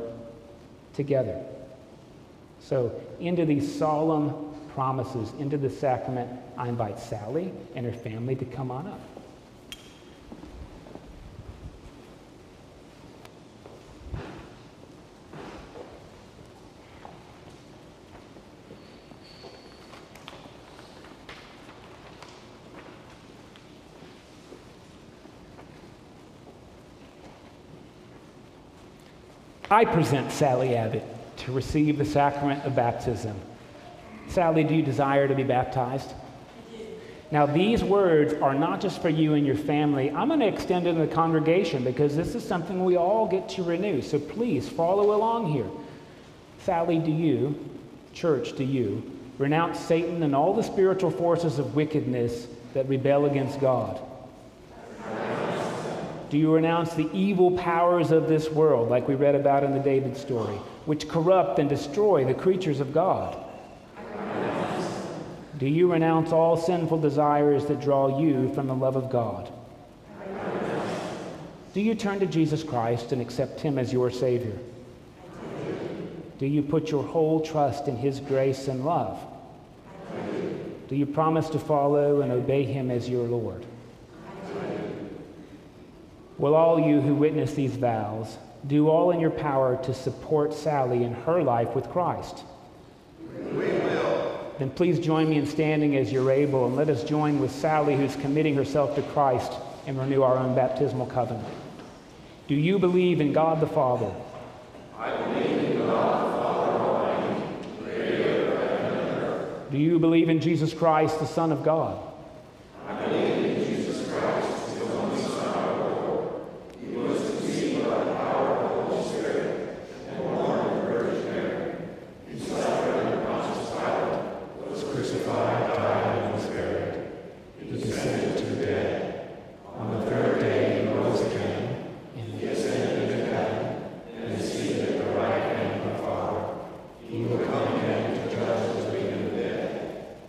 [0.93, 1.45] together.
[2.59, 8.43] So, into these solemn promises, into the sacrament, I invite Sally and her family to
[8.43, 8.99] come on up.
[29.77, 31.03] I present Sally Abbott
[31.45, 33.39] to receive the sacrament of baptism.
[34.27, 36.15] Sally, do you desire to be baptized?
[37.29, 40.09] Now, these words are not just for you and your family.
[40.09, 43.49] I'm going to extend it to the congregation because this is something we all get
[43.49, 44.01] to renew.
[44.01, 45.69] So please follow along here.
[46.63, 47.55] Sally, do you,
[48.13, 49.03] church, do you,
[49.37, 54.01] renounce Satan and all the spiritual forces of wickedness that rebel against God?
[56.29, 59.79] Do you renounce the evil powers of this world, like we read about in the
[59.79, 63.37] David story, which corrupt and destroy the creatures of God?
[65.57, 69.51] Do you renounce all sinful desires that draw you from the love of God?
[71.73, 74.57] Do you turn to Jesus Christ and accept Him as your Savior?
[76.39, 79.19] Do you put your whole trust in His grace and love?
[80.89, 83.65] Do you promise to follow and obey Him as your Lord?
[86.37, 91.03] Will all you who witness these vows do all in your power to support Sally
[91.03, 92.43] in her life with Christ?
[93.19, 94.53] We will.
[94.59, 97.95] Then please join me in standing as you're able, and let us join with Sally,
[97.95, 99.51] who's committing herself to Christ,
[99.87, 101.47] and renew our own baptismal covenant.
[102.47, 104.11] Do you believe in God the Father?
[104.97, 107.45] I believe in God the Father Almighty,
[107.83, 112.03] creator Do you believe in Jesus Christ, the Son of God?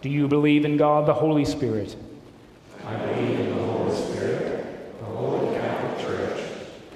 [0.09, 1.95] Do you believe in God, the Holy Spirit?
[2.87, 6.41] I believe in the Holy Spirit, the Holy Catholic Church,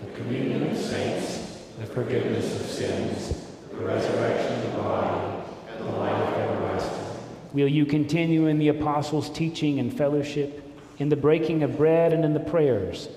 [0.02, 5.90] the communion of saints, the forgiveness of sins, the resurrection of the body, and the
[5.90, 7.06] life everlasting.
[7.52, 10.66] Will you continue in the apostles' teaching and fellowship,
[10.98, 13.10] in the breaking of bread and in the prayers?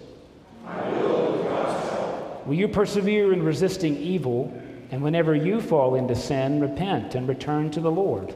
[0.68, 2.46] I will, with God's help.
[2.48, 7.72] Will you persevere in resisting evil, and whenever you fall into sin, repent and return
[7.72, 8.36] to the Lord?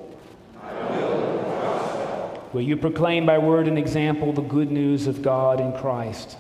[2.52, 6.36] Will you proclaim by word and example the good news of God in Christ?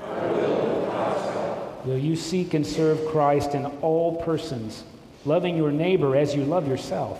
[0.00, 4.84] Will, will you seek and serve Christ in all persons,
[5.24, 7.18] loving your neighbor as you love yourself?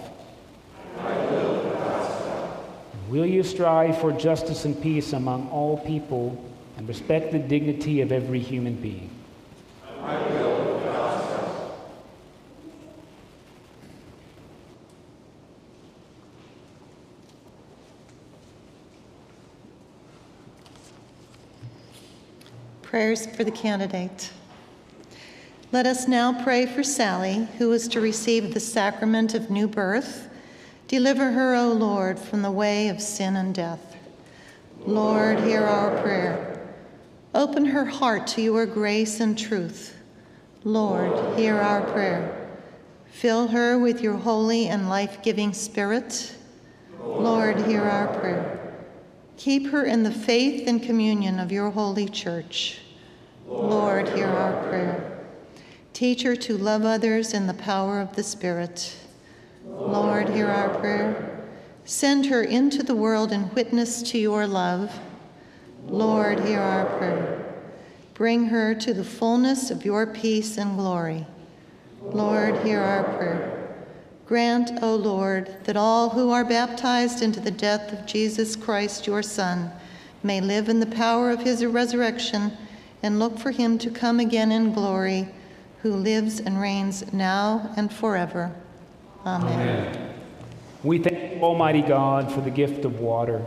[3.08, 6.42] Will you strive for justice and peace among all people
[6.78, 9.11] and respect the dignity of every human being?
[22.93, 24.28] Prayers for the candidate.
[25.72, 30.28] Let us now pray for Sally, who is to receive the sacrament of new birth.
[30.88, 33.97] Deliver her, O Lord, from the way of sin and death.
[34.84, 36.68] Lord, hear our prayer.
[37.34, 39.97] Open her heart to your grace and truth.
[40.62, 42.47] Lord, hear our prayer.
[43.07, 46.36] Fill her with your holy and life giving spirit.
[47.01, 48.61] Lord, hear our prayer.
[49.36, 52.78] Keep her in the faith and communion of your holy church.
[53.46, 55.26] Lord, hear our prayer.
[55.92, 58.96] Teach her to love others in the power of the Spirit.
[59.66, 61.46] Lord, hear our prayer.
[61.84, 64.98] Send her into the world in witness to your love.
[65.86, 67.54] Lord, hear our prayer.
[68.14, 71.26] Bring her to the fullness of your peace and glory.
[72.02, 73.61] Lord, hear our prayer.
[74.32, 79.22] Grant, O Lord, that all who are baptized into the death of Jesus Christ, your
[79.22, 79.70] Son,
[80.22, 82.50] may live in the power of his resurrection
[83.02, 85.28] and look for him to come again in glory,
[85.82, 88.50] who lives and reigns now and forever.
[89.26, 89.52] Amen.
[89.52, 90.14] Amen.
[90.82, 93.44] We thank Almighty God for the gift of water.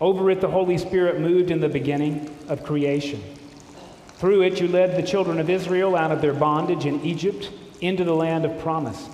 [0.00, 3.22] Over it, the Holy Spirit moved in the beginning of creation.
[4.14, 7.50] Through it, you led the children of Israel out of their bondage in Egypt
[7.80, 9.08] into the land of promise.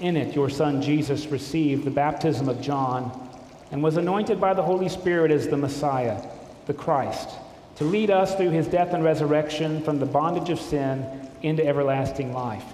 [0.00, 3.28] In it, your son Jesus received the baptism of John
[3.70, 6.22] and was anointed by the Holy Spirit as the Messiah,
[6.66, 7.30] the Christ,
[7.76, 12.32] to lead us through his death and resurrection from the bondage of sin into everlasting
[12.32, 12.64] life.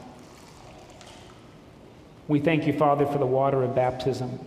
[2.29, 4.39] We thank you, Father, for the water of baptism.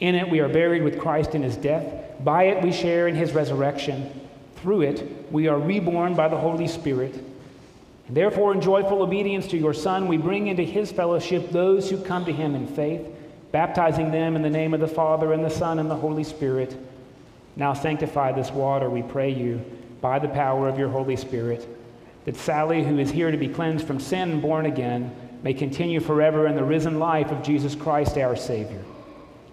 [0.00, 1.84] In it, we are buried with Christ in his death.
[2.24, 4.20] By it, we share in his resurrection.
[4.56, 7.14] Through it, we are reborn by the Holy Spirit
[8.06, 12.02] and therefore, in joyful obedience to your Son, we bring into his fellowship those who
[12.02, 13.06] come to him in faith,
[13.50, 16.76] baptizing them in the name of the Father, and the Son, and the Holy Spirit.
[17.56, 19.64] Now sanctify this water, we pray you,
[20.00, 21.66] by the power of your Holy Spirit,
[22.26, 26.00] that Sally, who is here to be cleansed from sin and born again, may continue
[26.00, 28.82] forever in the risen life of Jesus Christ, our Savior.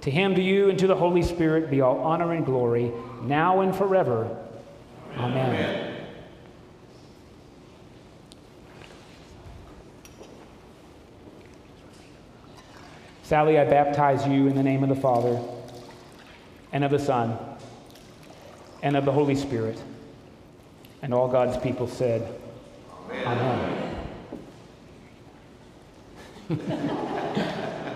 [0.02, 2.92] To him, to you, and to the Holy Spirit be all honor and glory,
[3.22, 4.36] now and forever.
[5.18, 5.50] Amen.
[5.50, 5.91] Amen.
[13.32, 15.42] Sally, I baptize you in the name of the Father,
[16.74, 17.38] and of the Son,
[18.84, 19.82] and of the Holy Spirit.
[21.02, 22.28] And all God's people said,
[23.10, 23.96] Amen.
[26.52, 27.08] Amen.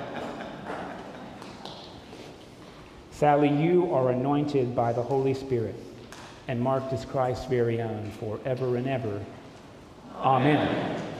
[3.12, 5.76] Sally, you are anointed by the Holy Spirit
[6.48, 9.22] and marked as Christ's very own forever and ever.
[10.16, 10.66] Amen.
[10.66, 11.15] Amen.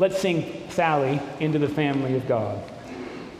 [0.00, 2.58] Let's sing Sally into the family of God.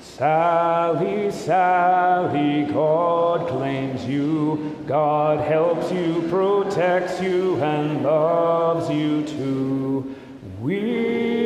[0.02, 4.76] Sally, Sally, God claims you.
[4.86, 10.14] God helps you, protects you, and loves you too.
[10.60, 11.39] We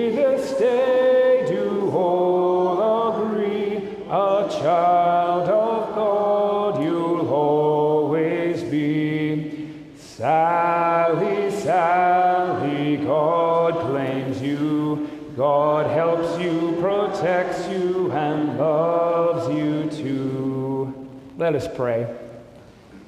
[21.55, 22.13] Let us pray.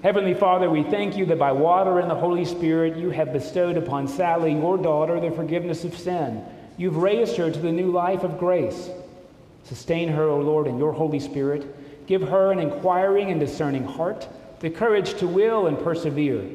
[0.05, 3.76] Heavenly Father, we thank you that by water and the Holy Spirit you have bestowed
[3.76, 6.44] upon Sally, your daughter, the forgiveness of sin.
[6.76, 8.88] You've raised her to the new life of grace.
[9.64, 12.07] Sustain her, O Lord, in your Holy Spirit.
[12.07, 14.28] Give her an inquiring and discerning heart,
[14.61, 16.49] the courage to will and persevere,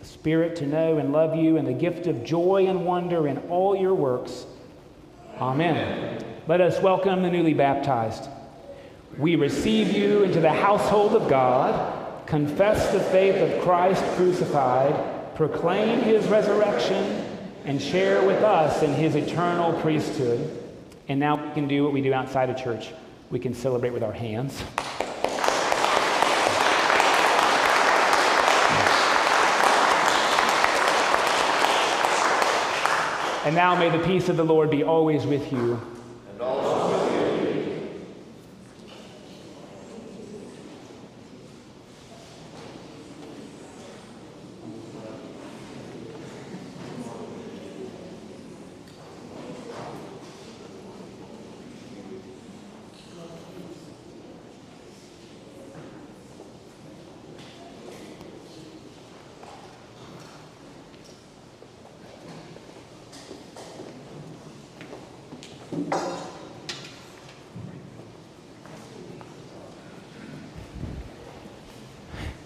[0.00, 3.38] the spirit to know and love you, and the gift of joy and wonder in
[3.50, 4.46] all your works.
[5.38, 6.24] Amen.
[6.48, 8.30] Let us welcome the newly baptized.
[9.18, 16.00] We receive you into the household of God, confess the faith of Christ crucified, proclaim
[16.00, 17.24] his resurrection,
[17.64, 20.62] and share with us in his eternal priesthood.
[21.08, 22.92] And now we can do what we do outside of church.
[23.30, 24.62] We can celebrate with our hands.
[33.46, 35.80] And now may the peace of the Lord be always with you.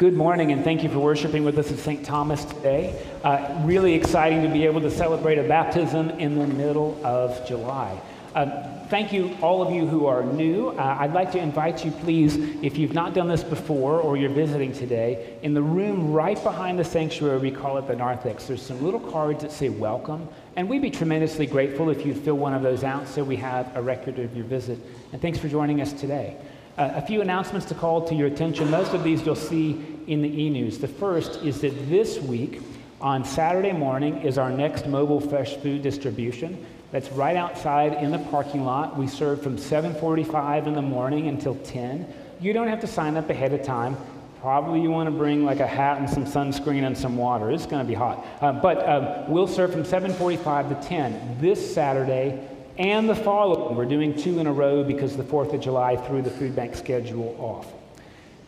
[0.00, 2.02] Good morning, and thank you for worshiping with us at St.
[2.02, 2.98] Thomas today.
[3.22, 8.00] Uh, really exciting to be able to celebrate a baptism in the middle of July.
[8.34, 8.50] Um,
[8.88, 10.68] thank you, all of you who are new.
[10.68, 14.30] Uh, I'd like to invite you, please, if you've not done this before or you're
[14.30, 18.62] visiting today, in the room right behind the sanctuary, we call it the narthex, there's
[18.62, 20.26] some little cards that say welcome.
[20.56, 23.76] And we'd be tremendously grateful if you'd fill one of those out so we have
[23.76, 24.78] a record of your visit.
[25.12, 26.38] And thanks for joining us today.
[26.80, 28.70] Uh, a few announcements to call to your attention.
[28.70, 30.78] Most of these you'll see in the e news.
[30.78, 32.60] The first is that this week,
[33.00, 36.66] on Saturday morning, is our next mobile fresh food distribution.
[36.90, 38.98] That's right outside in the parking lot.
[38.98, 42.12] We serve from 7:45 in the morning until 10.
[42.40, 43.96] You don't have to sign up ahead of time.
[44.40, 47.50] Probably you want to bring like a hat and some sunscreen and some water.
[47.52, 48.26] It's going to be hot.
[48.40, 52.48] Uh, but um, we'll serve from 7:45 to 10 this Saturday
[52.78, 53.76] and the following.
[53.76, 56.74] We're doing two in a row because the 4th of July threw the food bank
[56.74, 57.79] schedule off.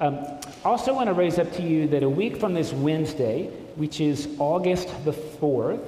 [0.03, 0.27] Um,
[0.65, 3.47] also want to raise up to you that a week from this Wednesday,
[3.77, 5.81] which is August the 4th,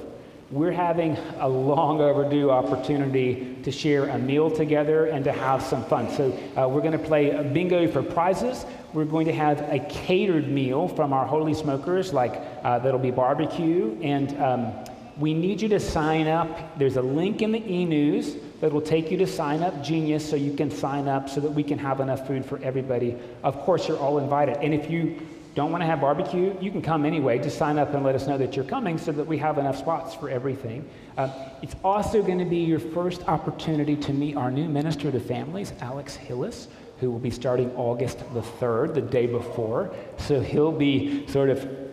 [0.51, 5.83] we're having a long overdue opportunity to share a meal together and to have some
[5.83, 6.09] fun.
[6.13, 8.65] So uh, we're going to play bingo for prizes.
[8.93, 13.11] We're going to have a catered meal from our Holy Smokers, like uh, that'll be
[13.11, 14.73] barbecue and um,
[15.17, 16.77] we need you to sign up.
[16.77, 20.53] There's a link in the e news that will take you to SignUpGenius so you
[20.53, 23.17] can sign up so that we can have enough food for everybody.
[23.43, 24.57] Of course, you're all invited.
[24.57, 25.19] And if you
[25.55, 27.39] don't want to have barbecue, you can come anyway.
[27.39, 29.77] Just sign up and let us know that you're coming so that we have enough
[29.77, 30.87] spots for everything.
[31.17, 31.31] Uh,
[31.61, 35.71] it's also going to be your first opportunity to meet our new minister to families,
[35.79, 36.67] Alex Hillis,
[36.99, 39.93] who will be starting August the 3rd, the day before.
[40.17, 41.84] So he'll be sort of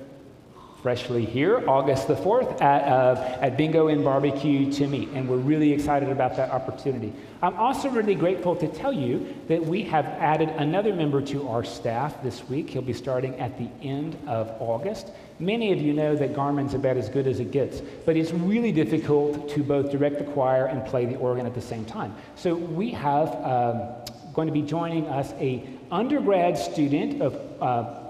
[0.82, 5.08] freshly here, August the 4th, at, uh, at Bingo and Barbecue to meet.
[5.10, 7.12] And we're really excited about that opportunity.
[7.40, 11.62] I'm also really grateful to tell you that we have added another member to our
[11.62, 12.68] staff this week.
[12.70, 15.10] He'll be starting at the end of August.
[15.38, 18.72] Many of you know that Garmin's about as good as it gets, but it's really
[18.72, 22.14] difficult to both direct the choir and play the organ at the same time.
[22.34, 23.88] So we have um,
[24.34, 28.01] going to be joining us a undergrad student of uh,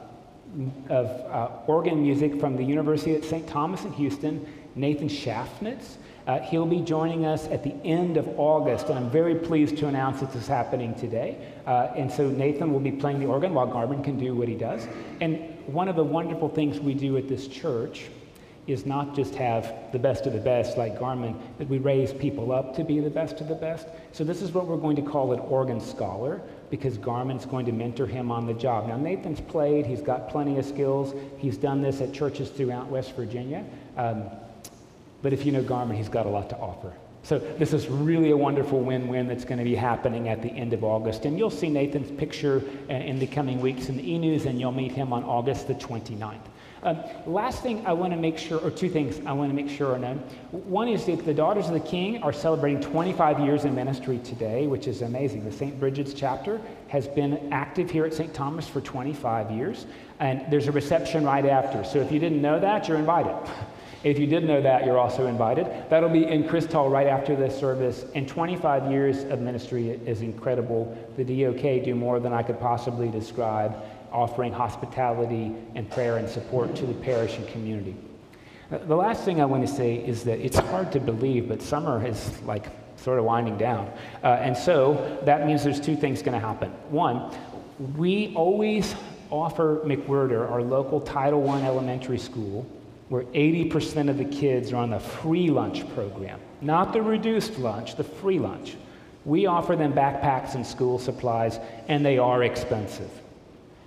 [0.88, 3.46] of uh, organ music from the University at St.
[3.48, 5.96] Thomas in Houston, Nathan Schaffnitz.
[6.26, 9.88] Uh, he'll be joining us at the end of August, and I'm very pleased to
[9.88, 11.36] announce that this is happening today.
[11.66, 14.54] Uh, and so Nathan will be playing the organ while Garmin can do what he
[14.54, 14.86] does.
[15.20, 18.04] And one of the wonderful things we do at this church
[18.66, 22.52] is not just have the best of the best like Garmin, but we raise people
[22.52, 23.88] up to be the best of the best.
[24.12, 26.40] So this is what we're going to call an organ scholar
[26.70, 28.86] because Garmin's going to mentor him on the job.
[28.86, 31.14] Now, Nathan's played, he's got plenty of skills.
[31.38, 33.64] He's done this at churches throughout West Virginia.
[33.96, 34.24] Um,
[35.22, 36.92] but if you know Garmin, he's got a lot to offer.
[37.24, 40.72] So this is really a wonderful win-win that's going to be happening at the end
[40.72, 41.24] of August.
[41.24, 44.72] And you'll see Nathan's picture uh, in the coming weeks in the e-news, and you'll
[44.72, 46.38] meet him on August the 29th.
[46.84, 49.70] Um, last thing I want to make sure, or two things I want to make
[49.70, 50.18] sure are known.
[50.50, 54.66] One is that the Daughters of the King are celebrating 25 years in ministry today,
[54.66, 55.44] which is amazing.
[55.44, 55.78] The St.
[55.78, 58.34] Bridget's chapter has been active here at St.
[58.34, 59.86] Thomas for 25 years,
[60.18, 61.84] and there's a reception right after.
[61.84, 63.36] So if you didn't know that, you're invited.
[64.04, 65.68] If you did know that, you're also invited.
[65.88, 68.04] That'll be in Christ Hall right after this service.
[68.16, 70.98] And 25 years of ministry is incredible.
[71.16, 73.76] The DOK do more than I could possibly describe,
[74.12, 77.96] offering hospitality and prayer and support to the parish and community.
[78.70, 81.60] Uh, the last thing I want to say is that it's hard to believe, but
[81.60, 83.90] summer is like sort of winding down.
[84.22, 86.70] Uh, and so that means there's two things going to happen.
[86.88, 87.34] One,
[87.96, 88.94] we always
[89.30, 92.66] offer McWhirter, our local Title I elementary school,
[93.08, 97.96] where 80% of the kids are on the free lunch program, not the reduced lunch,
[97.96, 98.76] the free lunch.
[99.24, 101.58] We offer them backpacks and school supplies,
[101.88, 103.10] and they are expensive.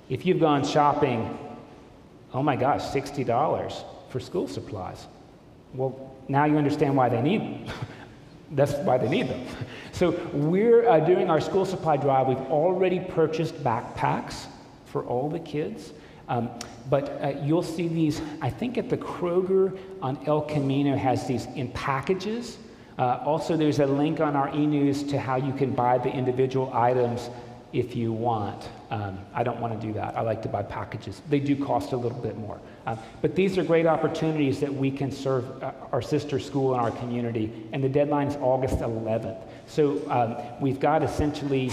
[0.10, 1.38] If you've gone shopping,
[2.34, 5.08] oh my gosh, $60 for school supplies.
[5.74, 7.72] Well, now you understand why they need.
[8.52, 9.46] That's why they need them.
[9.92, 12.28] So we're uh, doing our school supply drive.
[12.28, 14.48] We've already purchased backpacks
[14.88, 15.94] for all the kids.
[16.28, 16.50] Um,
[16.90, 21.46] but uh, you'll see these, I think at the Kroger on El Camino has these
[21.56, 22.58] in packages.
[22.98, 26.12] Uh, also, there's a link on our e news to how you can buy the
[26.12, 27.30] individual items
[27.76, 28.70] if you want.
[28.90, 30.18] Um, I don't want to do that.
[30.18, 31.22] I like to buy packages.
[31.30, 32.60] They do cost a little bit more.
[32.88, 36.82] Uh, but these are great opportunities that we can serve uh, our sister school and
[36.82, 37.52] our community.
[37.74, 39.42] And the deadline is August 11th.
[39.68, 41.70] So um, we've got essentially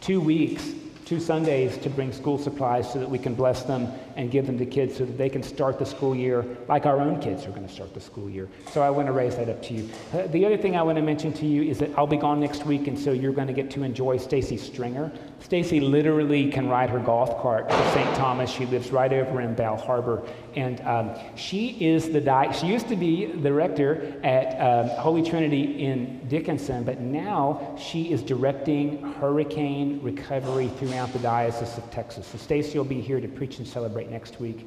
[0.00, 0.72] two weeks
[1.06, 3.86] two Sundays to bring school supplies so that we can bless them
[4.16, 6.98] and give them to kids so that they can start the school year like our
[6.98, 8.48] own kids are going to start the school year.
[8.72, 9.88] So I want to raise that up to you.
[10.12, 12.40] Uh, the other thing I want to mention to you is that I'll be gone
[12.40, 15.12] next week, and so you're going to get to enjoy Stacy Stringer.
[15.38, 18.16] Stacy literally can ride her golf cart to St.
[18.16, 18.50] Thomas.
[18.50, 20.26] She lives right over in Bal Harbour,
[20.56, 25.22] and um, she is the di- she used to be the rector at um, Holy
[25.22, 32.26] Trinity in Dickinson, but now she is directing hurricane recovery throughout the Diocese of Texas.
[32.26, 34.66] So Stacy will be here to preach and celebrate next week.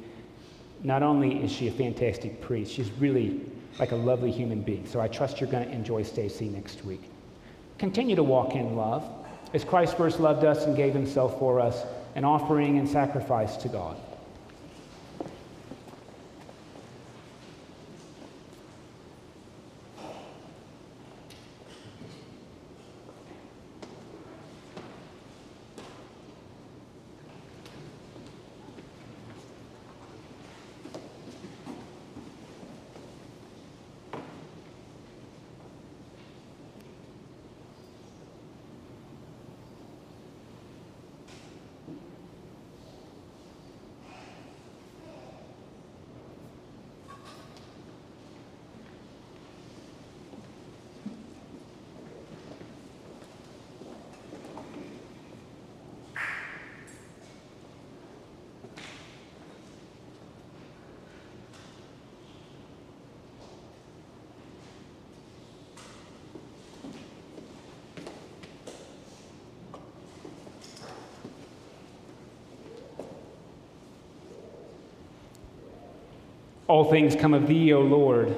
[0.84, 3.40] Not only is she a fantastic priest, she's really
[3.80, 4.86] like a lovely human being.
[4.86, 7.02] So I trust you're going to enjoy Stacy next week.
[7.78, 9.04] Continue to walk in love
[9.54, 13.68] as Christ first loved us and gave himself for us, an offering and sacrifice to
[13.68, 13.96] God.
[76.70, 78.32] All things come of thee, O Lord.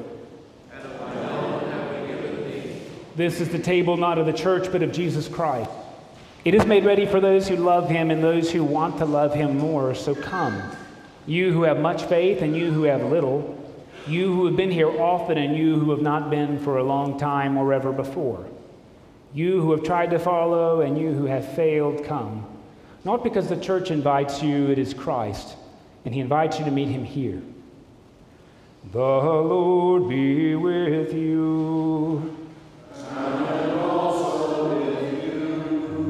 [3.14, 5.68] This is the table not of the church, but of Jesus Christ.
[6.42, 9.34] It is made ready for those who love him and those who want to love
[9.34, 9.94] him more.
[9.94, 10.62] So come,
[11.26, 13.54] you who have much faith and you who have little,
[14.06, 17.18] you who have been here often and you who have not been for a long
[17.18, 18.46] time or ever before,
[19.34, 22.46] you who have tried to follow and you who have failed, come.
[23.04, 25.54] Not because the church invites you, it is Christ,
[26.06, 27.42] and he invites you to meet him here.
[28.90, 32.36] The Lord be with you.
[33.10, 36.08] And also with you.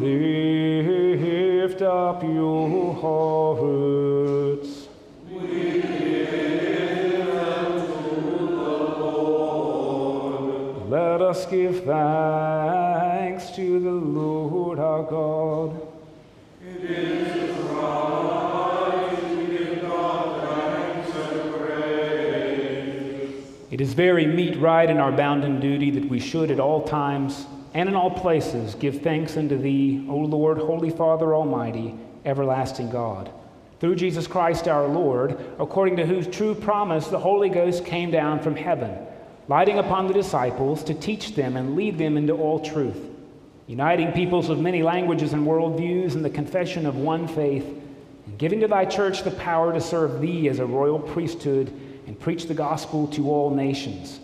[1.68, 4.88] Lift up your hearts.
[5.30, 5.40] We
[5.80, 8.72] give them to the
[9.04, 10.42] Lord.
[10.90, 15.81] Let us give thanks to the Lord our God.
[23.72, 27.46] It is very meet, right, and our bounden duty that we should at all times
[27.72, 31.94] and in all places give thanks unto Thee, O Lord, Holy Father Almighty,
[32.26, 33.30] everlasting God.
[33.80, 38.40] Through Jesus Christ our Lord, according to whose true promise the Holy Ghost came down
[38.40, 38.94] from heaven,
[39.48, 43.08] lighting upon the disciples to teach them and lead them into all truth,
[43.66, 47.64] uniting peoples of many languages and worldviews in the confession of one faith,
[48.26, 51.72] and giving to Thy church the power to serve Thee as a royal priesthood
[52.06, 54.20] and preach the gospel to all nations.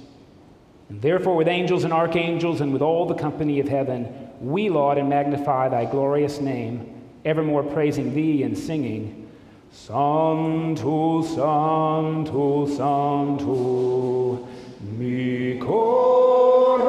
[0.89, 4.09] And therefore, with angels and archangels and with all the company of heaven,
[4.41, 9.29] we laud and magnify thy glorious name, evermore praising thee and singing,
[9.71, 14.49] Santo, Santo, Santo,
[14.81, 16.89] mi corazón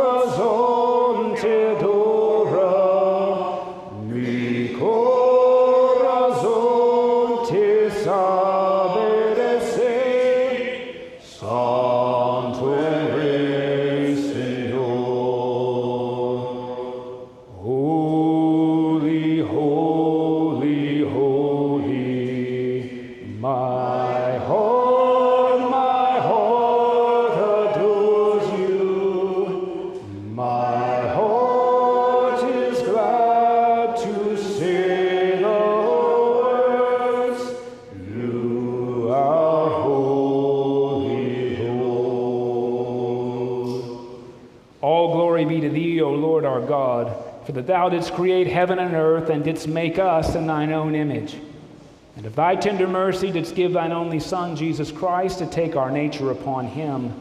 [1.35, 1.75] te
[45.43, 47.15] glory be to thee, O Lord our God,
[47.45, 50.95] for that thou didst create heaven and earth, and didst make us in thine own
[50.95, 51.37] image.
[52.17, 55.91] And of thy tender mercy didst give thine only Son, Jesus Christ, to take our
[55.91, 57.13] nature upon him,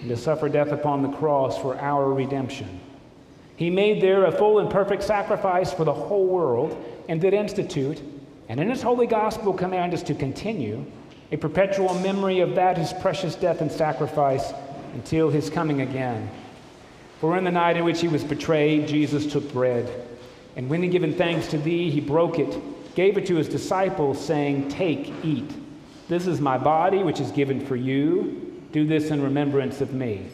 [0.00, 2.80] and to suffer death upon the cross for our redemption.
[3.56, 8.00] He made there a full and perfect sacrifice for the whole world, and did institute,
[8.48, 10.86] and in his holy gospel command us to continue,
[11.32, 14.54] a perpetual memory of that his precious death and sacrifice
[14.94, 16.30] until his coming again.
[17.20, 19.90] For in the night in which he was betrayed, Jesus took bread.
[20.56, 23.48] And when he had given thanks to thee, he broke it, gave it to his
[23.48, 25.50] disciples, saying, Take, eat.
[26.08, 28.60] This is my body, which is given for you.
[28.72, 30.26] Do this in remembrance of me.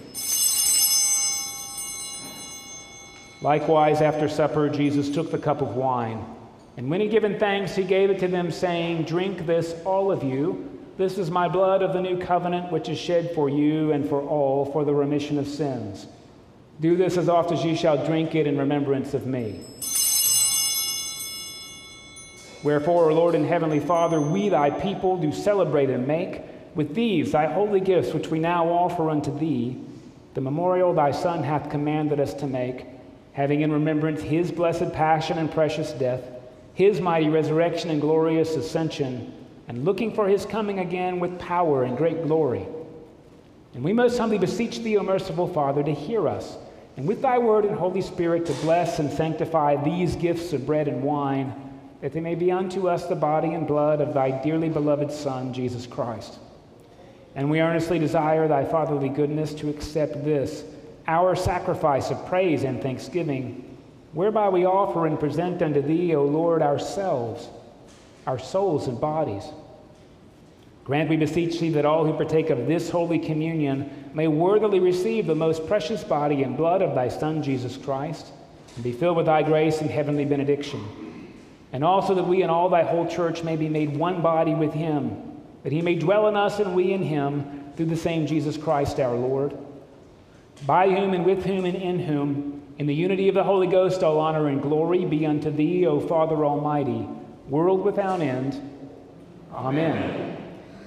[3.41, 6.25] Likewise, after supper, Jesus took the cup of wine.
[6.77, 10.11] And when he had given thanks, he gave it to them, saying, Drink this, all
[10.11, 10.71] of you.
[10.97, 14.21] This is my blood of the new covenant, which is shed for you and for
[14.21, 16.07] all for the remission of sins.
[16.81, 19.61] Do this as oft as ye shall drink it in remembrance of me.
[22.63, 26.41] Wherefore, O Lord and Heavenly Father, we thy people do celebrate and make
[26.75, 29.77] with these thy holy gifts, which we now offer unto thee,
[30.35, 32.87] the memorial thy Son hath commanded us to make,
[33.33, 36.23] having in remembrance his blessed passion and precious death,
[36.75, 39.33] his mighty resurrection and glorious ascension,
[39.69, 42.67] and looking for his coming again with power and great glory.
[43.75, 46.57] And we most humbly beseech thee, O merciful Father, to hear us,
[46.97, 50.87] and with thy word and Holy Spirit to bless and sanctify these gifts of bread
[50.87, 51.53] and wine,
[52.01, 55.53] that they may be unto us the body and blood of thy dearly beloved Son,
[55.53, 56.39] Jesus Christ.
[57.35, 60.65] And we earnestly desire thy fatherly goodness to accept this,
[61.09, 63.77] our sacrifice of praise and thanksgiving,
[64.13, 67.49] whereby we offer and present unto thee, O Lord, ourselves,
[68.27, 69.45] our souls and bodies.
[70.85, 75.27] Grant, we beseech thee, that all who partake of this holy communion may worthily receive
[75.27, 78.33] the most precious body and blood of thy Son, Jesus Christ,
[78.75, 80.85] and be filled with thy grace and heavenly benediction.
[81.73, 84.75] And also that we and all thy whole church may be made one body with
[84.75, 88.59] him, that he may dwell in us and we in him through the same Jesus
[88.59, 89.57] Christ our Lord.
[90.67, 94.03] By whom and with whom and in whom, in the unity of the Holy Ghost,
[94.03, 97.09] all honor and glory be unto thee, O Father Almighty,
[97.49, 98.61] world without end.
[99.53, 100.34] Amen.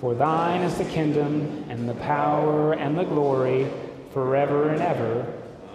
[0.00, 3.70] For thine is the kingdom, and the power, and the glory,
[4.12, 5.26] forever and ever.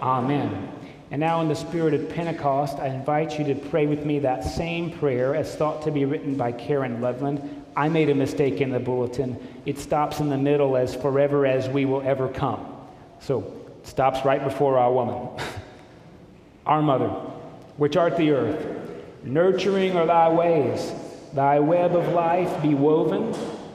[0.01, 0.71] Amen.
[1.09, 4.43] And now, in the spirit of Pentecost, I invite you to pray with me that
[4.43, 7.65] same prayer as thought to be written by Karen Loveland.
[7.75, 9.37] I made a mistake in the bulletin.
[9.65, 12.77] It stops in the middle as forever as we will ever come.
[13.19, 13.39] So,
[13.79, 15.29] it stops right before our woman.
[16.65, 17.09] our mother,
[17.77, 18.65] which art the earth,
[19.23, 20.93] nurturing are thy ways,
[21.33, 23.33] thy web of life be woven,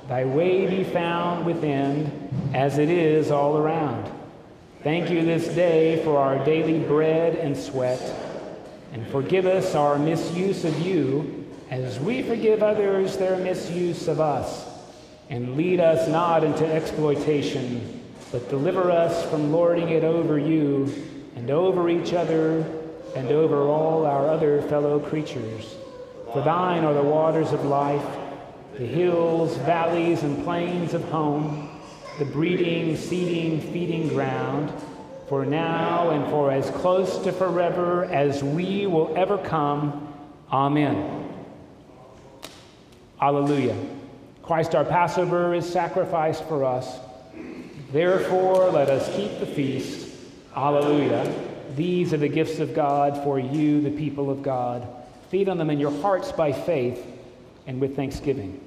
[0.08, 4.10] thy way be found within, as it is all around.
[4.82, 8.00] Thank you this day for our daily bread and sweat,
[8.92, 14.64] and forgive us our misuse of you as we forgive others their misuse of us.
[15.28, 20.92] And lead us not into exploitation, but deliver us from lording it over you
[21.34, 22.60] and over each other
[23.16, 25.74] and over all our other fellow creatures.
[26.32, 28.06] For thine are the waters of life,
[28.78, 31.70] the hills, valleys, and plains of home,
[32.18, 34.70] the breeding, seeding, feeding ground,
[35.28, 40.12] for now and for as close to forever as we will ever come.
[40.52, 41.32] Amen.
[43.20, 43.76] Alleluia.
[44.42, 46.98] Christ our Passover is sacrificed for us.
[47.92, 50.14] Therefore, let us keep the feast.
[50.54, 51.34] Alleluia.
[51.74, 54.86] These are the gifts of God for you, the people of God.
[55.30, 57.04] Feed on them in your hearts by faith
[57.66, 58.60] and with thanksgiving.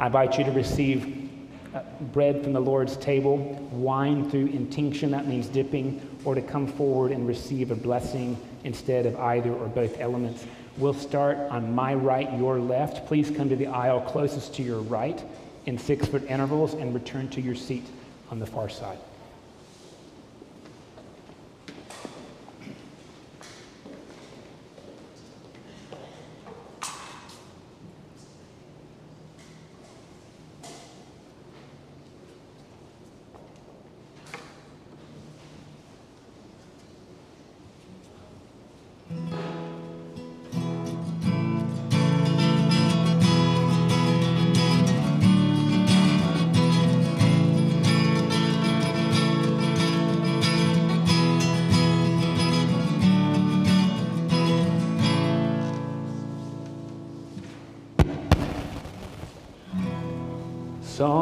[0.00, 1.28] I invite you to receive
[1.74, 1.82] uh,
[2.12, 3.36] bread from the Lord's table,
[3.72, 9.06] wine through intinction, that means dipping, or to come forward and receive a blessing instead
[9.06, 10.46] of either or both elements.
[10.76, 13.06] We'll start on my right, your left.
[13.06, 15.22] Please come to the aisle closest to your right
[15.66, 17.84] in six foot intervals and return to your seat
[18.30, 18.98] on the far side.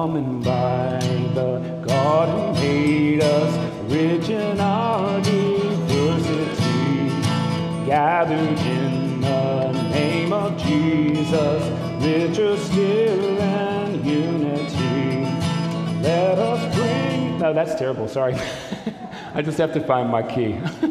[0.07, 1.01] common by.
[1.35, 3.53] The garden made us
[3.91, 7.09] rich in our diversity.
[7.87, 11.61] Gathered in the name of Jesus,
[12.05, 15.27] richer still in unity.
[16.03, 17.41] Let us bring.
[17.41, 18.07] No, that's terrible.
[18.07, 18.37] Sorry.
[19.35, 20.61] I just have to find my key.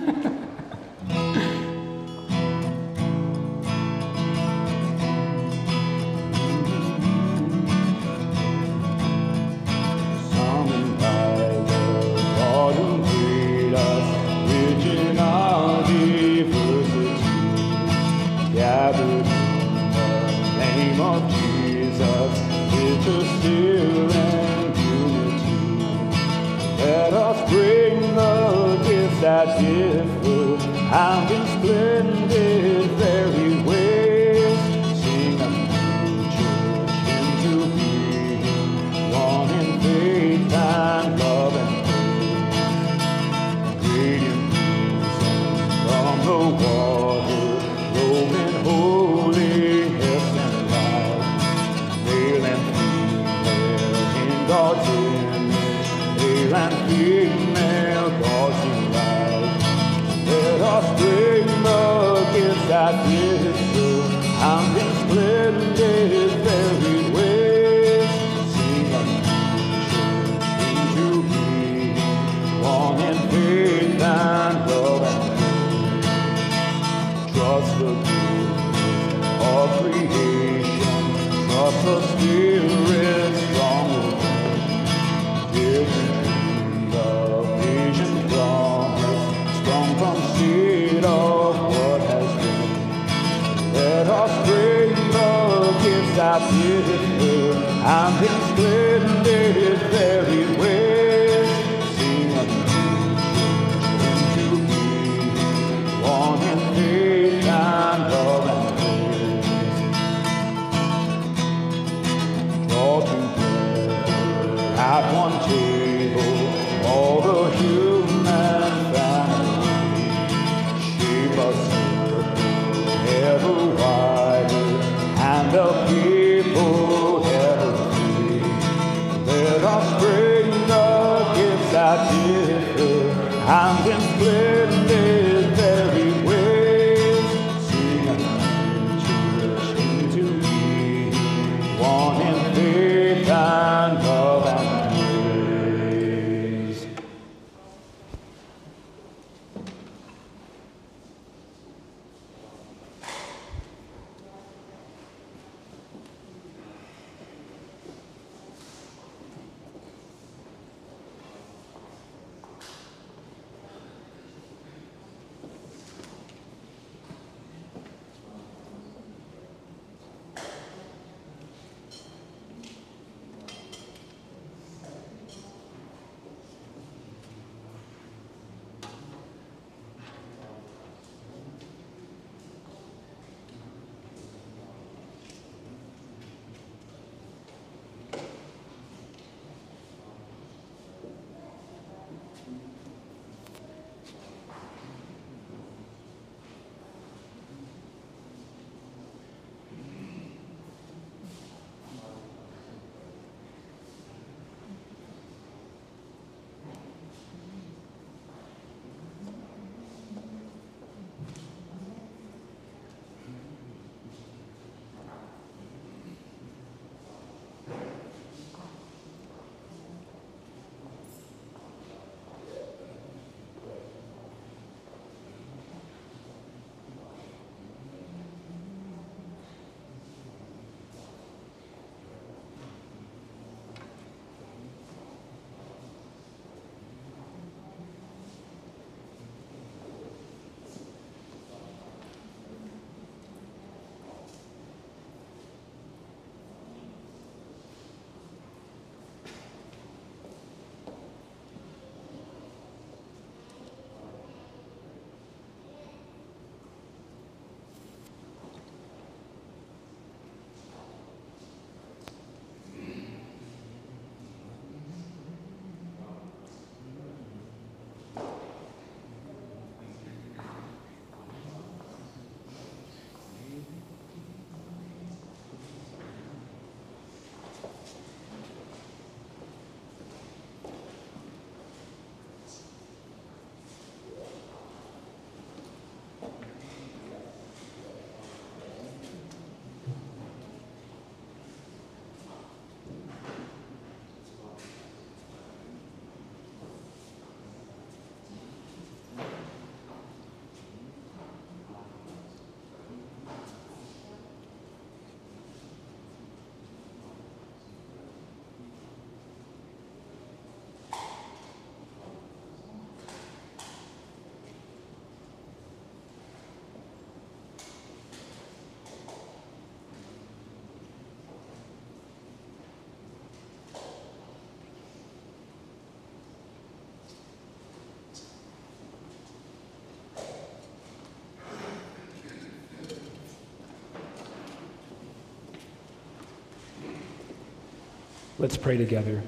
[338.46, 339.24] Let's pray together.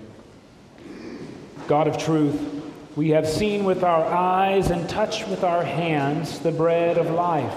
[1.67, 2.39] God of truth,
[2.95, 7.55] we have seen with our eyes and touched with our hands the bread of life.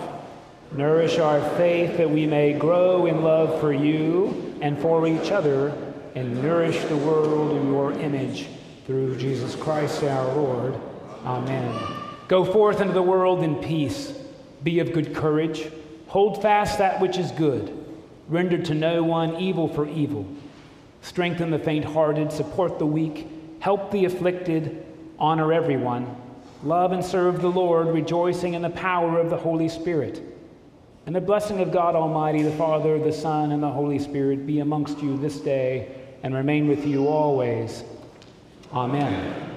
[0.73, 5.77] Nourish our faith that we may grow in love for you and for each other
[6.15, 8.47] and nourish the world in your image
[8.87, 10.81] through Jesus Christ our Lord.
[11.27, 11.79] Amen.
[12.27, 14.15] Go forth into the world in peace.
[14.63, 15.71] Be of good courage.
[16.07, 17.85] Hold fast that which is good.
[18.29, 20.27] Render to no one evil for evil.
[21.03, 22.33] Strengthen the faint hearted.
[22.33, 23.27] Support the weak.
[23.61, 24.85] Help the afflicted.
[25.19, 26.17] Honor everyone.
[26.63, 30.23] Love and serve the Lord, rejoicing in the power of the Holy Spirit.
[31.07, 34.61] And the blessing of God Almighty, the Father, the Son, and the Holy Spirit be
[34.61, 35.89] amongst you this day
[36.23, 37.83] and remain with you always.
[38.73, 39.35] Amen.
[39.35, 39.50] Won't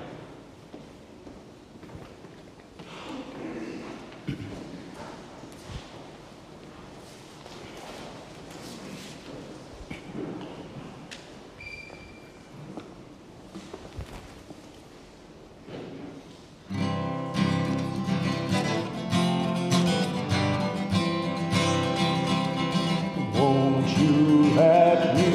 [23.87, 25.32] you let me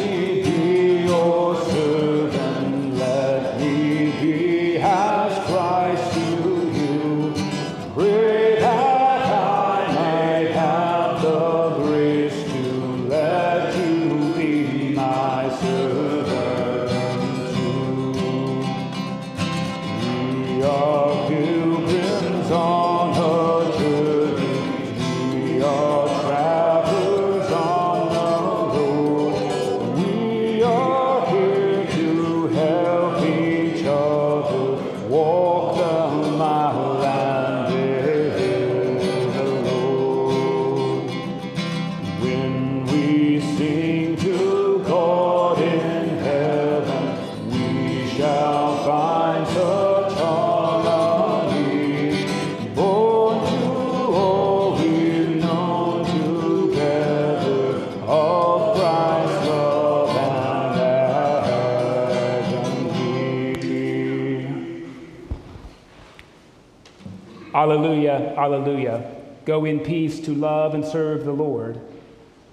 [68.53, 69.15] Alleluia.
[69.45, 71.81] Go in peace to love and serve the Lord.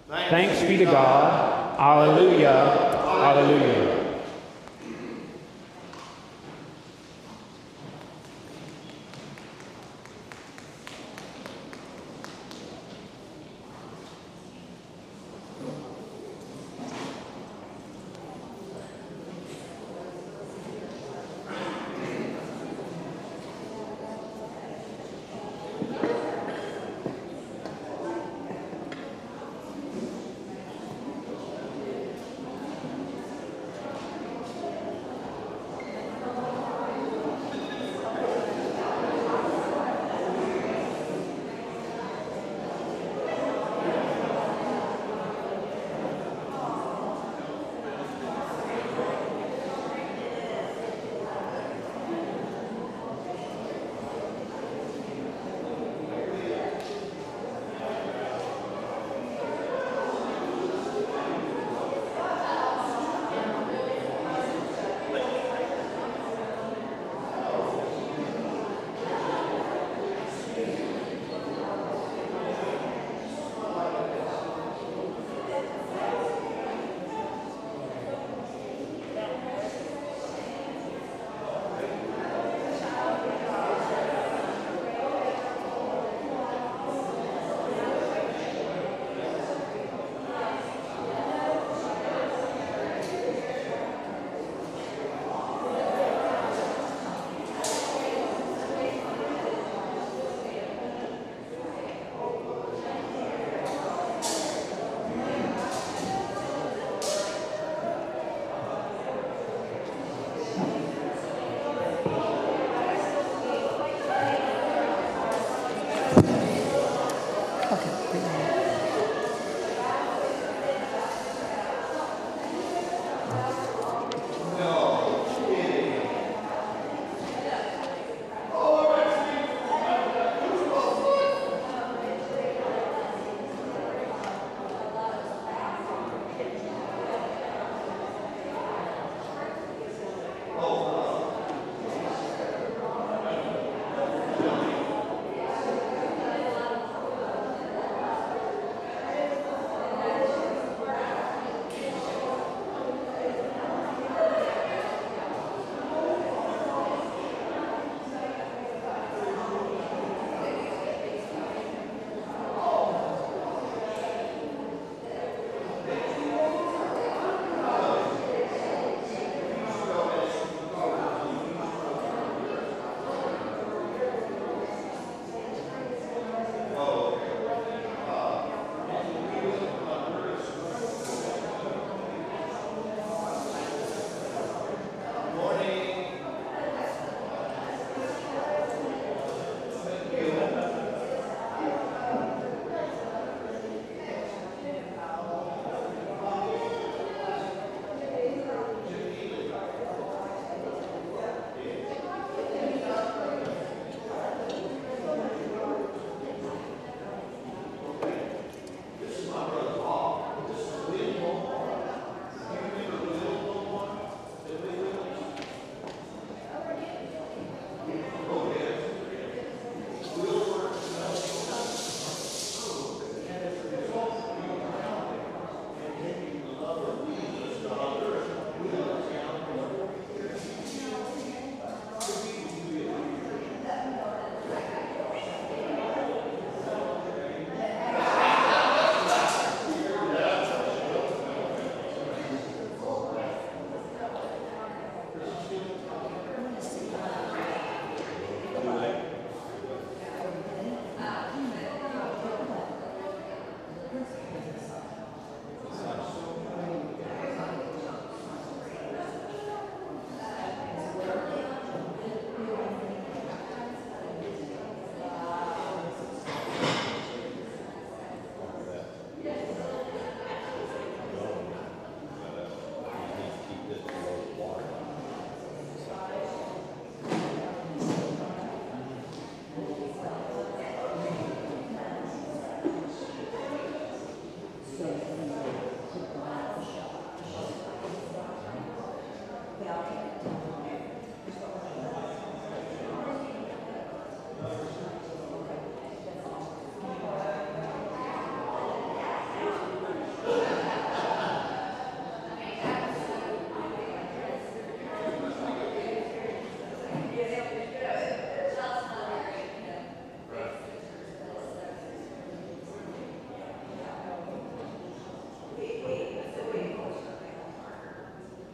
[0.07, 1.79] Thanks be to God.
[1.79, 2.49] Hallelujah.
[2.49, 3.84] alleluia.